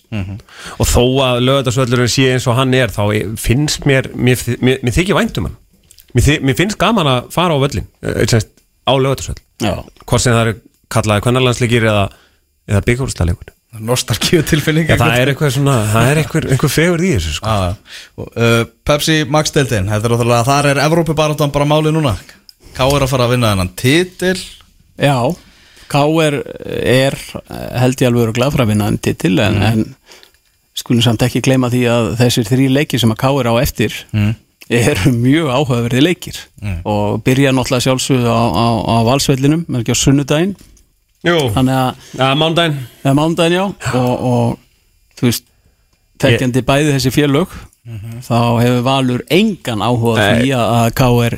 [0.81, 3.05] Og þó að lögðarsvöllurinn sé eins og hann er þá
[3.41, 5.57] finnst mér, mér, mér, mér þykir væntum hann.
[6.17, 8.51] Mér, mér finnst gaman að fara á völlin eh, semst,
[8.83, 10.59] á lögðarsvöll já, hvort sem það eru
[10.91, 12.05] kallaði kvennarlandsleikir eða,
[12.69, 17.13] eða byggurúrstalegur Nostalgíu tilfinning Já, það er eitthvað svona, það er eitthvað, eitthvað fegur í
[17.15, 17.53] þessu sko.
[18.27, 19.21] uh, Pepsi
[20.09, 22.17] er ótrúlega, þar er Evrópubaratan bara máli núna
[22.75, 24.37] Ká er að fara að vinna þennan titil
[25.01, 25.15] já
[25.91, 26.37] K.R.
[26.87, 27.17] er
[27.83, 29.81] held ég alveg örugglega frá að vinna en titil en, en
[30.79, 33.51] skulum samt ekki gleyma því að þessir þrý leikir sem að K.R.
[33.51, 34.33] á eftir mm.
[34.81, 36.39] eru mjög áhugaverði leikir
[36.87, 40.55] og byrja náttúrulega sjálfsögðu á, á, á valsvellinum, með ekki á sunnudaginn
[41.27, 42.79] Jú, þannig að, ja, mándaginn.
[43.17, 43.65] Mándaginn já.
[43.99, 45.45] Og, og þú veist
[46.21, 47.53] þekkjandi bæði þessi félög
[48.25, 51.37] þá hefur Valur engan áhuga á því að, K.R.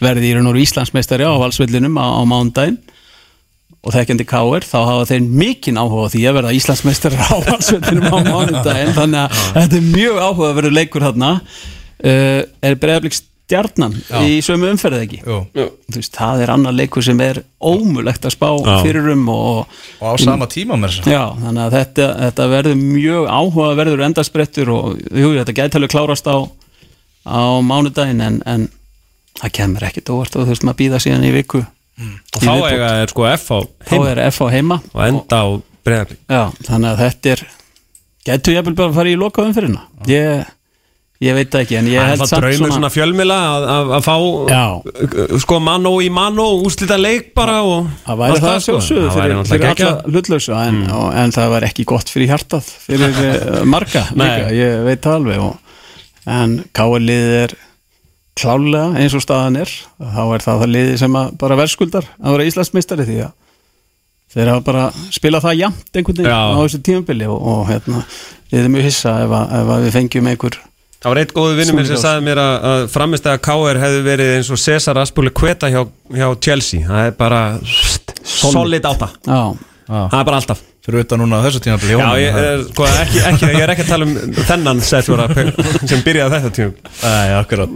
[0.00, 2.78] verði í raun og Íslandsmeistari á valsvellinum á, á mándaginn.
[3.86, 4.66] Og þekkjandi K.R.
[4.66, 9.40] þá hafa þeir mikinn áhuga því að verða Íslandsmeistari á valsvellinum á mánudaginn þannig að
[9.60, 11.32] þetta er mjög áhuga að verða leikur þarna.
[11.96, 13.94] Uh, er bregðarblik stjarnan
[14.26, 15.20] í sömu umferð ekki?
[15.94, 18.80] Veist, það er annar leikur sem er ómulegt að spá Já.
[18.82, 22.80] fyrir um og, Og á sama tíma með þess já, þannig að þetta, þetta verður
[22.80, 26.36] mjög áhuga verður endarsprettur og jú, þetta gæti alveg klárast á,
[27.22, 28.66] á mánudaginn en, en
[29.38, 31.62] það kemur ekkit óvart og þú veist maður býða síðan í viku.
[32.36, 34.10] Og þá eiga er sko F á þá heima.
[34.10, 34.80] er F á heima.
[34.92, 35.46] Og enda á
[35.86, 37.46] bregðarblik já, þannig að þetta er
[38.26, 40.48] getur ég bara að fara í loka umfyrirna ég,
[41.24, 43.92] ég veit ekki en ég Það er held það samt draumur svona fjölmila að, að,
[43.96, 44.16] að fá
[44.52, 44.64] Já.
[45.06, 48.80] uh, sko mano í mano úslita leik bara og Það væri það sko.
[48.80, 49.62] væri fyrir, fyrir.
[49.62, 49.70] Mm.
[49.70, 54.50] alla hlutlausa en, og, en það var ekki gott fyrir hjartað fyrir uh, marga líka,
[54.56, 55.80] ég veit það alveg og,
[56.36, 57.56] en káaliðið er
[58.36, 62.48] klálega eins og staðan er þá er það það liðið sem bara verðskuldar að vera
[62.50, 63.34] Íslandsmeistari því að
[64.36, 66.40] þeir hafa bara spilað það jafnt einhvern veginn Já.
[66.52, 68.02] á þessu tímabili og, og hérna,
[68.50, 70.58] við erum mjög hissa ef, að, ef að við fengjum einhver
[70.96, 74.04] Það var eitt góðu vinnur mér sem sagði mér að, að framist að KR hefði
[74.06, 75.82] verið eins og Cesar Aspúli Kveta hjá,
[76.16, 76.86] hjá Chelsea.
[76.88, 77.42] Það er bara
[78.26, 78.88] solid.
[78.88, 79.10] átta.
[79.26, 79.42] Já,
[79.86, 80.64] það er bara alltaf.
[80.86, 83.82] Fyrir utan núna á þessu tíma Já, ég, er, sko, ekki, ekki, ég er ekki
[83.82, 84.12] að tala um
[84.46, 85.24] þennan setfjóra
[85.90, 87.72] sem byrjaði þetta tíum Æ, akkurat.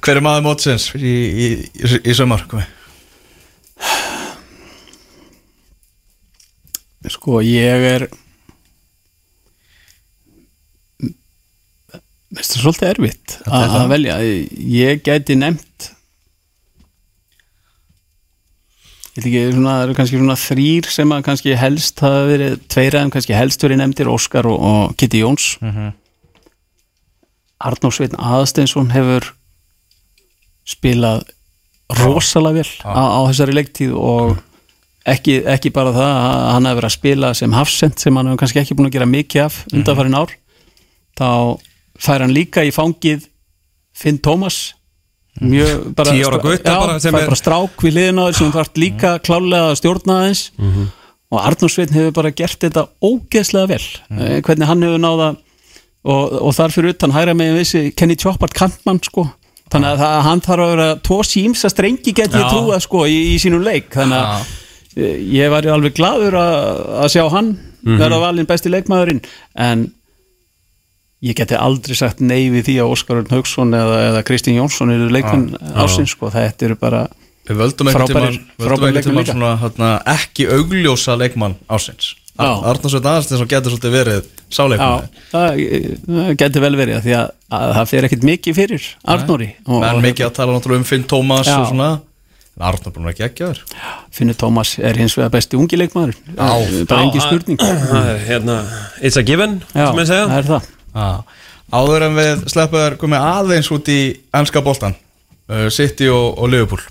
[0.00, 2.14] Hver er maður mótsins í, í, í, í?
[2.48, 2.64] Komi?
[7.12, 8.06] Sko, ég er
[12.34, 13.76] Veistu, svolítið erfitt er að það.
[13.84, 14.16] að velja
[14.76, 15.92] Ég gæti nefnt
[19.16, 22.56] Ég veit ekki, svona, það eru kannski svona þrýr sem að kannski helst hafa verið
[22.72, 25.94] tveir aðeim kannski helst verið nefndir Óskar og, og Kitty Jóns Mhm.
[27.66, 29.30] Arnór Sveinn Aðsteinsson hefur
[30.68, 31.22] spilað
[32.02, 34.34] rosalega vel á, á þessari leiktíð og
[35.08, 38.42] ekki, ekki bara það að hann hefur verið að spila sem hafsend sem hann hefur
[38.42, 40.34] kannski ekki búin að gera mikið af undanfærin ár
[41.16, 41.28] þá
[42.02, 43.26] fær hann líka í fangið
[43.96, 44.74] Finn Tómas
[45.40, 49.10] mjög bara, gutta já, bara er- bara strák við liðin á þess sem þarf líka
[49.20, 50.44] klálega að stjórna aðeins.
[51.26, 53.82] Og Arnór Sveinn hefur bara gert þetta ógeðslega vel.
[54.08, 54.42] Mm.
[54.46, 55.28] hvernig hann hefur náða
[56.06, 59.26] og, og þar fyrir utan hægra megin vissi Kenny Choppart kantmann sko.
[59.72, 62.48] Þannig að það, hann þarf að vera tvo símsa strengi get ég Já.
[62.52, 63.90] trúa sko í, í sínum leik.
[63.90, 64.52] Þannig að
[65.02, 69.20] eh, ég var alveg gladur að, að sjá hann verða valinn besti leikmaðurinn.
[69.58, 69.88] En
[71.26, 74.92] ég geti aldrei sagt nei við því að Óskar Örn Haugsson eða, eða Kristín Jónsson
[74.94, 77.06] eru leikmenn ásins sko, þetta eru bara
[77.46, 78.38] Við völdum tímann
[78.96, 82.16] leikmenn svona, hérna, ekki augljósa leikmann ásins.
[82.36, 85.62] Arnarsveit Aðarsteins og getur svolítið verið sáleikmann það,
[86.08, 89.48] það geti vel verið af því að, að það fer ekkit mikið fyrir Arnóri.
[89.70, 91.88] Og mikið að tala náttúrulega um Finn Tómas og svona.
[92.56, 93.64] En Arnór búin að gegja þér
[94.16, 96.16] Finnur Tómas er hins vegar besti ungi leikmaður.
[96.34, 96.84] Já.
[96.88, 97.60] bara engin spurning.
[97.62, 98.62] Það er hérna
[99.00, 100.28] It's a given, sem ég segja.
[100.28, 100.72] það er það
[101.76, 104.00] Áður en við sleppum þér komið aðeins út í
[104.38, 104.94] ennska boltan
[105.50, 106.82] uh, City og, og Liverpool.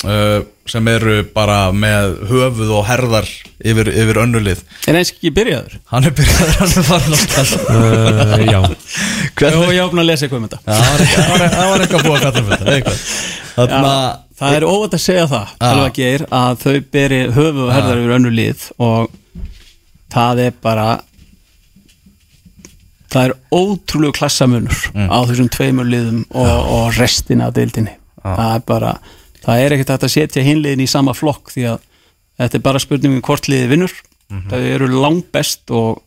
[0.00, 3.26] Uh, sem eru bara með höfuð og herðar
[3.60, 5.74] yfir, yfir önnulið Er eins ekki byrjaður?
[5.92, 8.60] Hann er byrjaður, hann er farin að stað uh, Já.
[9.36, 9.74] Hvernig?
[9.76, 10.60] ég opna að lesa eitthvað um þetta.
[10.64, 10.78] Já,
[11.52, 12.96] það var eitthvað- búið að kalla fyrir þetta.
[13.58, 17.72] Þannig að Það er óvægt að segja það alveg geir að þau beri höfu og
[17.76, 19.10] herðar yfir önnu lið og
[20.14, 20.86] það er bara
[23.10, 27.96] það er ótrúlegu klassamunur á þessum tveimur liðum og, og restina af deildinni.
[28.22, 28.92] Það er bara,
[29.44, 31.80] það er ekkert að setja hinliðin í sama flokk því að
[32.40, 33.96] þetta er bara spurningum hvort liði vinnur.
[34.50, 36.02] Þau eru langt best og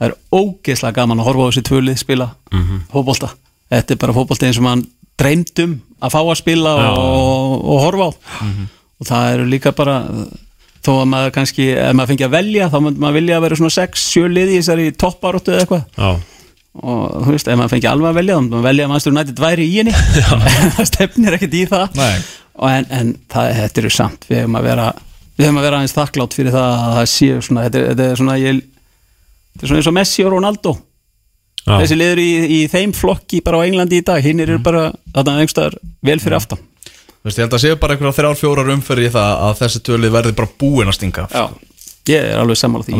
[0.00, 2.30] það er ógeðslega gaman að horfa á þessi tvölið spila
[2.90, 3.30] fótbolta.
[3.70, 4.86] Þetta er bara fótbolta eins og mann
[5.20, 8.12] dreymdum að fá að spila og, og horfa á.
[9.00, 10.00] Og það eru líka bara
[10.80, 13.74] þó að maður kannski, ef maður fengi að velja þá maður vilja að vera svona
[13.76, 15.84] 6-7 liði í þessari topparóttu eða eitthvað.
[16.00, 16.39] Já
[16.80, 19.40] og þú veist, ef maður fengi alveg að velja þá maður velja að maður nættið
[19.44, 19.94] væri í henni.
[20.76, 22.02] Það stefnir ekkert í það.
[22.60, 24.86] En, en það, þetta eru samt við hefum að vera
[25.40, 28.06] við hefum að vera aðeins þakklátt fyrir það að það séu svona, þetta, er- þetta
[28.10, 28.58] er svona ég,
[29.54, 30.74] þetta er svona eins og Messi og Ronaldo.
[31.60, 31.74] Já.
[31.82, 35.34] þessi liður í, í þeim flokki bara á Englandi í dag, hinn eru bara þarna
[35.40, 35.76] einhverstaðar
[36.08, 36.60] vel fyrir aftan.
[37.20, 40.14] Þú veist, ég held að séu bara einhverja þrjár, fjórar umferði það að þessi tölið
[40.14, 41.26] verði bara búin að stinga.
[41.28, 41.42] Já,
[42.08, 42.96] ég er alveg sammála því.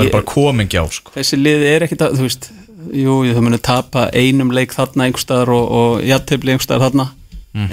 [0.98, 1.14] Sko.
[1.16, 2.50] þessi lið er ekkit að, þú veist
[2.94, 7.08] jú, þau munu tapa einum leik þarna einhverstaðar og, og jættefli einhverstaðar þarna.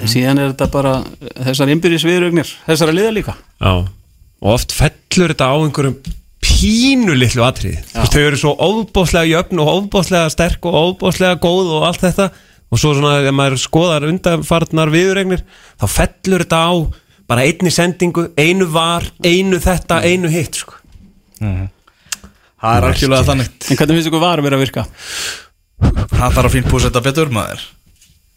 [0.02, 0.92] En síðan er þetta bara
[1.46, 3.34] þessar innbyrðis viðrögnir, þessara liða líka.
[3.62, 3.72] Já,
[4.42, 5.98] og oft fellur þetta á einhverjum
[6.42, 11.86] pínu litlu veist, þau eru svo óbóðslega jöfn og óbóðslega sterk og óbóðslega góð og
[11.88, 12.30] allt þetta.
[12.68, 15.40] Og svo svona, ef maður skoðar undanfarnar viðuregnir,
[15.80, 16.72] þá fellur þetta á
[17.28, 20.74] bara einni sendingu, einu var einu þetta, einu hitt sko.
[22.58, 24.86] Það er algjörlega þannig en hvernig finnst ykkur var að vera að virka?
[25.78, 27.66] Það þarf að búið að setja betur maður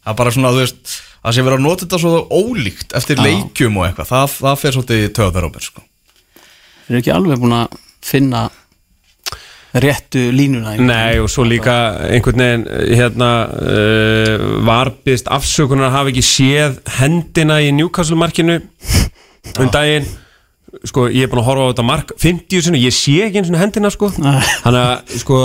[0.02, 3.20] Það er bara svona, þú veist Það sé verið að nota þetta svo ólíkt eftir
[3.20, 3.24] Já.
[3.26, 5.84] leikjum og eitthvað Það, það fer svolítið töðar á mér sko.
[6.88, 8.40] Eru ekki alveg búin að finna
[9.82, 11.76] réttu línuna Nei, og svo líka
[12.10, 12.64] einhvern veginn
[12.98, 20.10] hérna uh, varbyðst afsökunar að hafa ekki séð hendina í Newcastle markinu um daginn
[20.88, 23.52] sko, ég er búin að horfa á þetta mark 50 sinni, ég sé ekki eins
[23.52, 24.12] og hendina sko.
[24.14, 25.42] Þannig að sko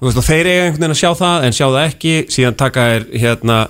[0.00, 3.06] veist, þeir eiga einhvern veginn að sjá það en sjá það ekki, síðan taka er
[3.12, 3.60] hérna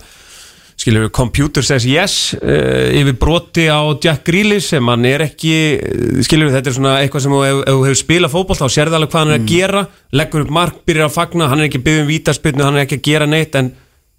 [0.78, 5.54] skilur við, computer says yes uh, yfir broti á Jack Grealish sem hann er ekki
[5.74, 8.98] uh, skilur við, þetta er svona eitthvað sem ef þú hefur spilað fótboll þá sérðu
[9.00, 9.84] alveg hvað hann er að gera.
[10.14, 13.08] Leggur upp mark, byrjar að fagna, hann er ekki byggðum vítaspilnu, hann er ekki að
[13.08, 13.72] gera neitt en,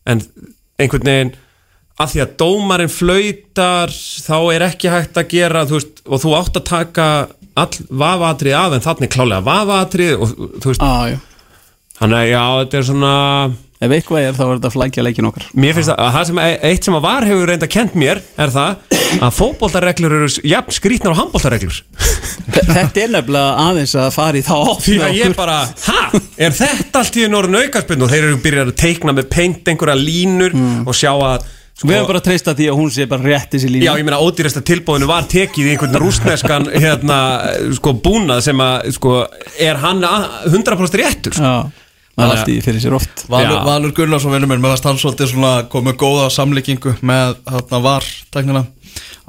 [0.09, 0.25] en
[0.79, 1.33] einhvern veginn
[1.99, 6.35] að því að dómarinn flautar þá er ekki hægt að gera þú veist, og þú
[6.39, 7.07] átt að taka
[7.59, 11.17] all vafatrið af en þannig klálega vafatrið og þú veist, ah,
[11.99, 13.15] þannig að já, þetta er svona
[13.79, 15.43] ef eitthvað er þá er þetta flækja leikin okkar.
[15.55, 18.97] Mér finnst að það sem eitt sem að var hefur reynda kent mér er það
[19.23, 21.77] að fótboltareglur eru jafn skrítnar og handboltareglur.
[22.49, 25.55] Þe- þetta er nefnilega aðeins að fara í þá því að ég bara,
[25.87, 26.01] ha,
[26.43, 29.95] er þetta allt í norðin aukarspinn og þeir eru byrjað að teikna með peint einhverja
[29.99, 31.47] línur og sjá að
[31.79, 34.05] sko, við hefum bara treysta því að hún sé bara rétt þessi lína Já, ég
[34.07, 37.19] meina ódýrasta tilbúðinu var tekið í einhvern rústneskan hérna,
[37.79, 39.19] sko, búnað sem að, sko,
[39.59, 41.43] er hann að- 100% réttur, sko.
[41.47, 41.85] Já,
[42.19, 43.61] maður allt í fyrir sér oft Valur.
[43.63, 48.03] Valur Gunnarsson vinnur mér með að stann svolítið svona komið góða samlíkingu með þarna var
[48.35, 48.65] tæknina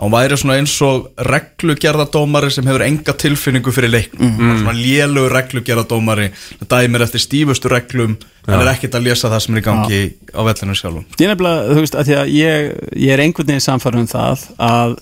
[0.00, 4.30] hann væri svona eins og reglugerðadómari sem hefur enga tilfinningu fyrir leiknum.
[4.32, 4.62] Mm.
[4.62, 6.30] svona lélugur reglugerðadómari
[6.70, 8.16] dæmir eftir stífustu reglum.
[8.46, 10.00] Hann er ekkert að lesa það sem er í gangi
[10.32, 11.04] á vellinu sjálfum.
[11.18, 12.70] Ég er nefnilega, þú veist, að því að ég,
[13.04, 14.96] ég er einhvern veginn samfærum það að,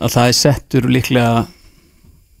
[0.00, 1.44] að það er settur líklega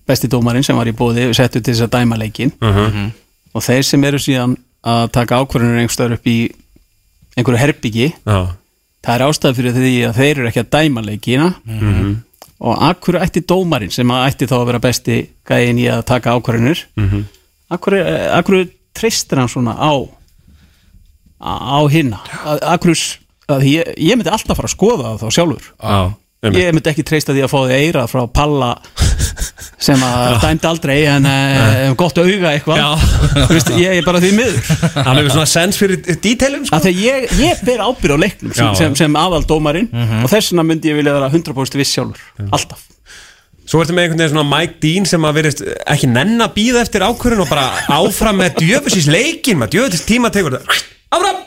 [0.08, 4.04] besti dómarinn sem var í bóði settur til þess að dæma leikin og þeir sem
[4.04, 6.38] eru síðan að taka ákvörðunir einhverstaður upp í
[7.38, 8.38] einhverju herbyggi Já,
[9.04, 11.50] það er ástæð fyrir því að þeir eru ekki að dæma leikina.
[12.64, 15.16] Og akkur ætti dómarinn sem að ætti þá að vera besti
[15.48, 17.24] gæðin í að taka ákvarðinur mm -hmm.
[17.76, 17.96] akkur,
[18.38, 19.92] akkur treystir hann svona á
[21.44, 22.22] á hinna
[22.62, 22.96] akkur,
[23.60, 25.66] ég, ég myndi alltaf fara að skoða það þá sjálfur.
[25.76, 26.14] Já,
[26.48, 26.62] einmitt.
[26.62, 28.70] ég myndi ekki treysta því að fá því eira frá Palla
[29.84, 33.04] sem að dæmdi aldrei en uh, gott auga eitthvað.
[33.50, 34.72] Veist, ég er bara því miður.
[34.94, 36.80] Hann hefur svona sens fyrir díteilum, sko.
[36.86, 38.78] þegar ég, ég ber ábyrð á leiknum sem, Já.
[38.80, 39.90] sem, sem aðaldómarinn
[40.22, 42.24] og þess vegna myndi ég vilja vera 100% viss sjálfur.
[42.50, 42.86] Alltaf.
[43.64, 46.82] Svo ertu með einhvern veginn svona Mike Dean sem að verist ekki nenn að býða
[46.84, 50.82] eftir ákvörðun og bara áfram með djöfusins leikin með djöfusins tíma tegur það
[51.16, 51.38] áfram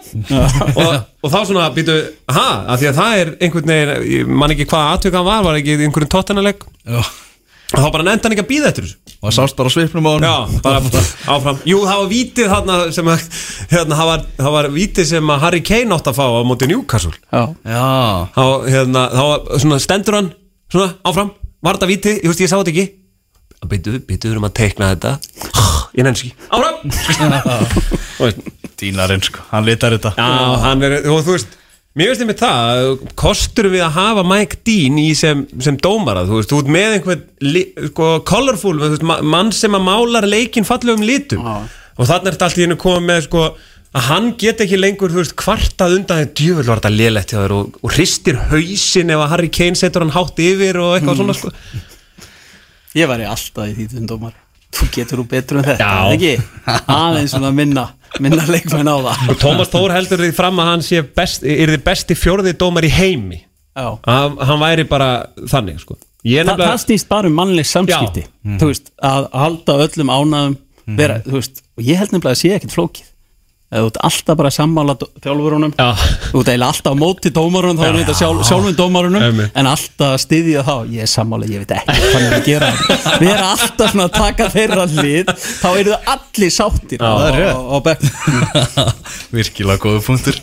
[0.77, 0.91] og,
[1.23, 1.95] og þá svona býtu
[2.33, 5.61] ha, af því að það er einhvern veginn ég man ekki hvað aðtökan var, var
[5.61, 6.67] ekki einhvern tóttanarleik
[7.75, 9.15] og þá bara nefndi hann ekki að býða eftir þessu.
[9.17, 10.79] Og sást bara svipnum á hann Já, bara
[11.33, 11.57] áfram.
[11.67, 13.25] Jú, það var vítið þarna sem að
[13.73, 16.69] hérna, það var, það var vítið sem að Harry Kane átt að fá á móti
[16.69, 17.11] Newcastle.
[17.27, 17.87] Já, Já.
[18.37, 20.31] þá, hérna, þá var svona stendur hann
[20.71, 21.33] svona, áfram,
[21.65, 22.87] var þetta víti, ég veist, ég sá þetta ekki.
[24.07, 25.17] Við erum að teikna þetta.
[25.97, 26.75] Ég nefnst ekki, áfram!
[28.17, 28.27] Þú
[28.77, 30.13] veist, Dínarinn sko, hann litar þetta.
[30.17, 31.55] Já, hann er, og þú veist
[31.97, 36.35] Mér veist einmitt það, kostur við að hafa Mike Dean í sem, sem dómara þú
[36.37, 40.67] veist, þú ert með einhvern sko, colorful, þú veist, ma- mann sem að málar leikinn
[40.67, 41.41] fallegum litum.
[41.41, 41.65] Já.
[41.97, 43.47] og þannig er þetta allt í hennu komið með sko,
[43.97, 47.39] að hann get ekki lengur, þú veist, kvartað undan því djöfull var þetta lélegt hjá
[47.41, 47.55] þér?
[47.57, 51.37] Og, og hristir hausin ef að Harry Kane setur hann hátt yfir og eitthvað svona
[51.39, 51.53] sko.
[52.97, 54.37] Ég væri alltaf í því þinn dómar
[54.75, 55.93] Þú getur þú betur en þetta, Já.
[56.03, 56.81] er ekki?
[56.91, 57.85] Aðeins svona minna,
[58.19, 61.71] minna leikmenn á það og Tómas Þór heldur því fram að hann sé best, er
[61.71, 63.39] þið besti fjórði dómar í heimi
[63.77, 63.87] Já.
[64.03, 65.09] að hann væri bara
[65.47, 65.97] þannig sko.
[66.27, 68.25] Ég Þa, nefnilega- það snýst bara um mannleg samskipti
[68.59, 70.57] þú veist, að halda öllum ánæðum
[70.97, 73.07] vera, þú veist, og ég held nefnilega að sé ekkert flókið
[73.67, 74.93] eða þú ert alltaf bara að sammála
[75.25, 75.87] þjálfurunum, Já.
[76.31, 79.25] þú ert eiginlega alltaf á móti dómarunum, þá er þetta sjálf, sjálfum dómarunum.
[79.27, 79.57] Einmitt.
[79.59, 82.69] en alltaf að styðja þá ég er sammála, ég veit ekki hvað er að gera.
[83.21, 87.59] Við erum alltaf svona að taka þeirra hlið þá eru það allir sáttir á, á,
[87.59, 88.05] á bekk.
[89.35, 90.39] Virkilega góðu punktur.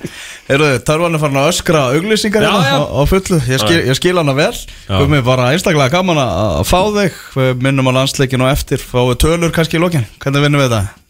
[0.52, 2.76] Eru þið, Tarvan er farin að öskra auglýsingar Já, hérna já.
[2.76, 3.38] á, á fullu.
[3.48, 4.50] Ég skil, ég skil hana vel.
[4.90, 7.16] Við erum bara einstaklega gaman að fá þig.
[7.38, 8.84] Við minnum á landsleikin og eftir.
[8.84, 10.04] Fáum við tölur kannski í lokin?
[10.20, 11.03] Hvernig vinnum við þetta?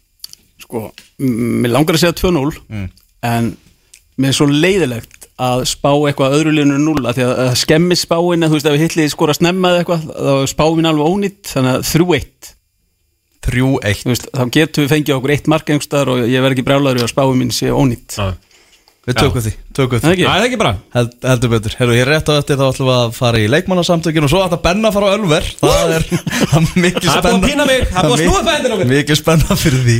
[0.63, 0.87] Sko,
[1.19, 2.87] mér langar að segja 2-0
[3.25, 3.51] en
[4.15, 7.97] mér er svo leiðilegt að spá eitthvað öðru línu 0 að því að að skemmi
[7.99, 11.51] spáin þú veist, ef við hitlið skora snemma eða eitthvað þá er spáin alveg ónýtt,
[11.51, 12.51] þannig að 3-1
[13.45, 16.65] 3-1 Þú veist, þá getum við fengið okkur eitt mark einhverstaðar og ég verð ekki
[16.65, 18.31] brjálaður í að spáin mín sé ónýtt Já.
[19.05, 20.23] Við tökum því, tökum Það því.
[20.25, 20.69] það er ekki bara.
[20.95, 23.49] Held, heldur betur, Heru, ég er rétt á þetta þá ætlum við að fara í
[23.53, 25.49] leikmannasamtökin og svo ætla Benna að fara á Ölver.
[25.59, 26.05] Það er,
[26.55, 28.89] það mikið Það er búið að spenna pína mig, það er búið að snúa mér.
[28.95, 29.97] mikið spenna fyrir því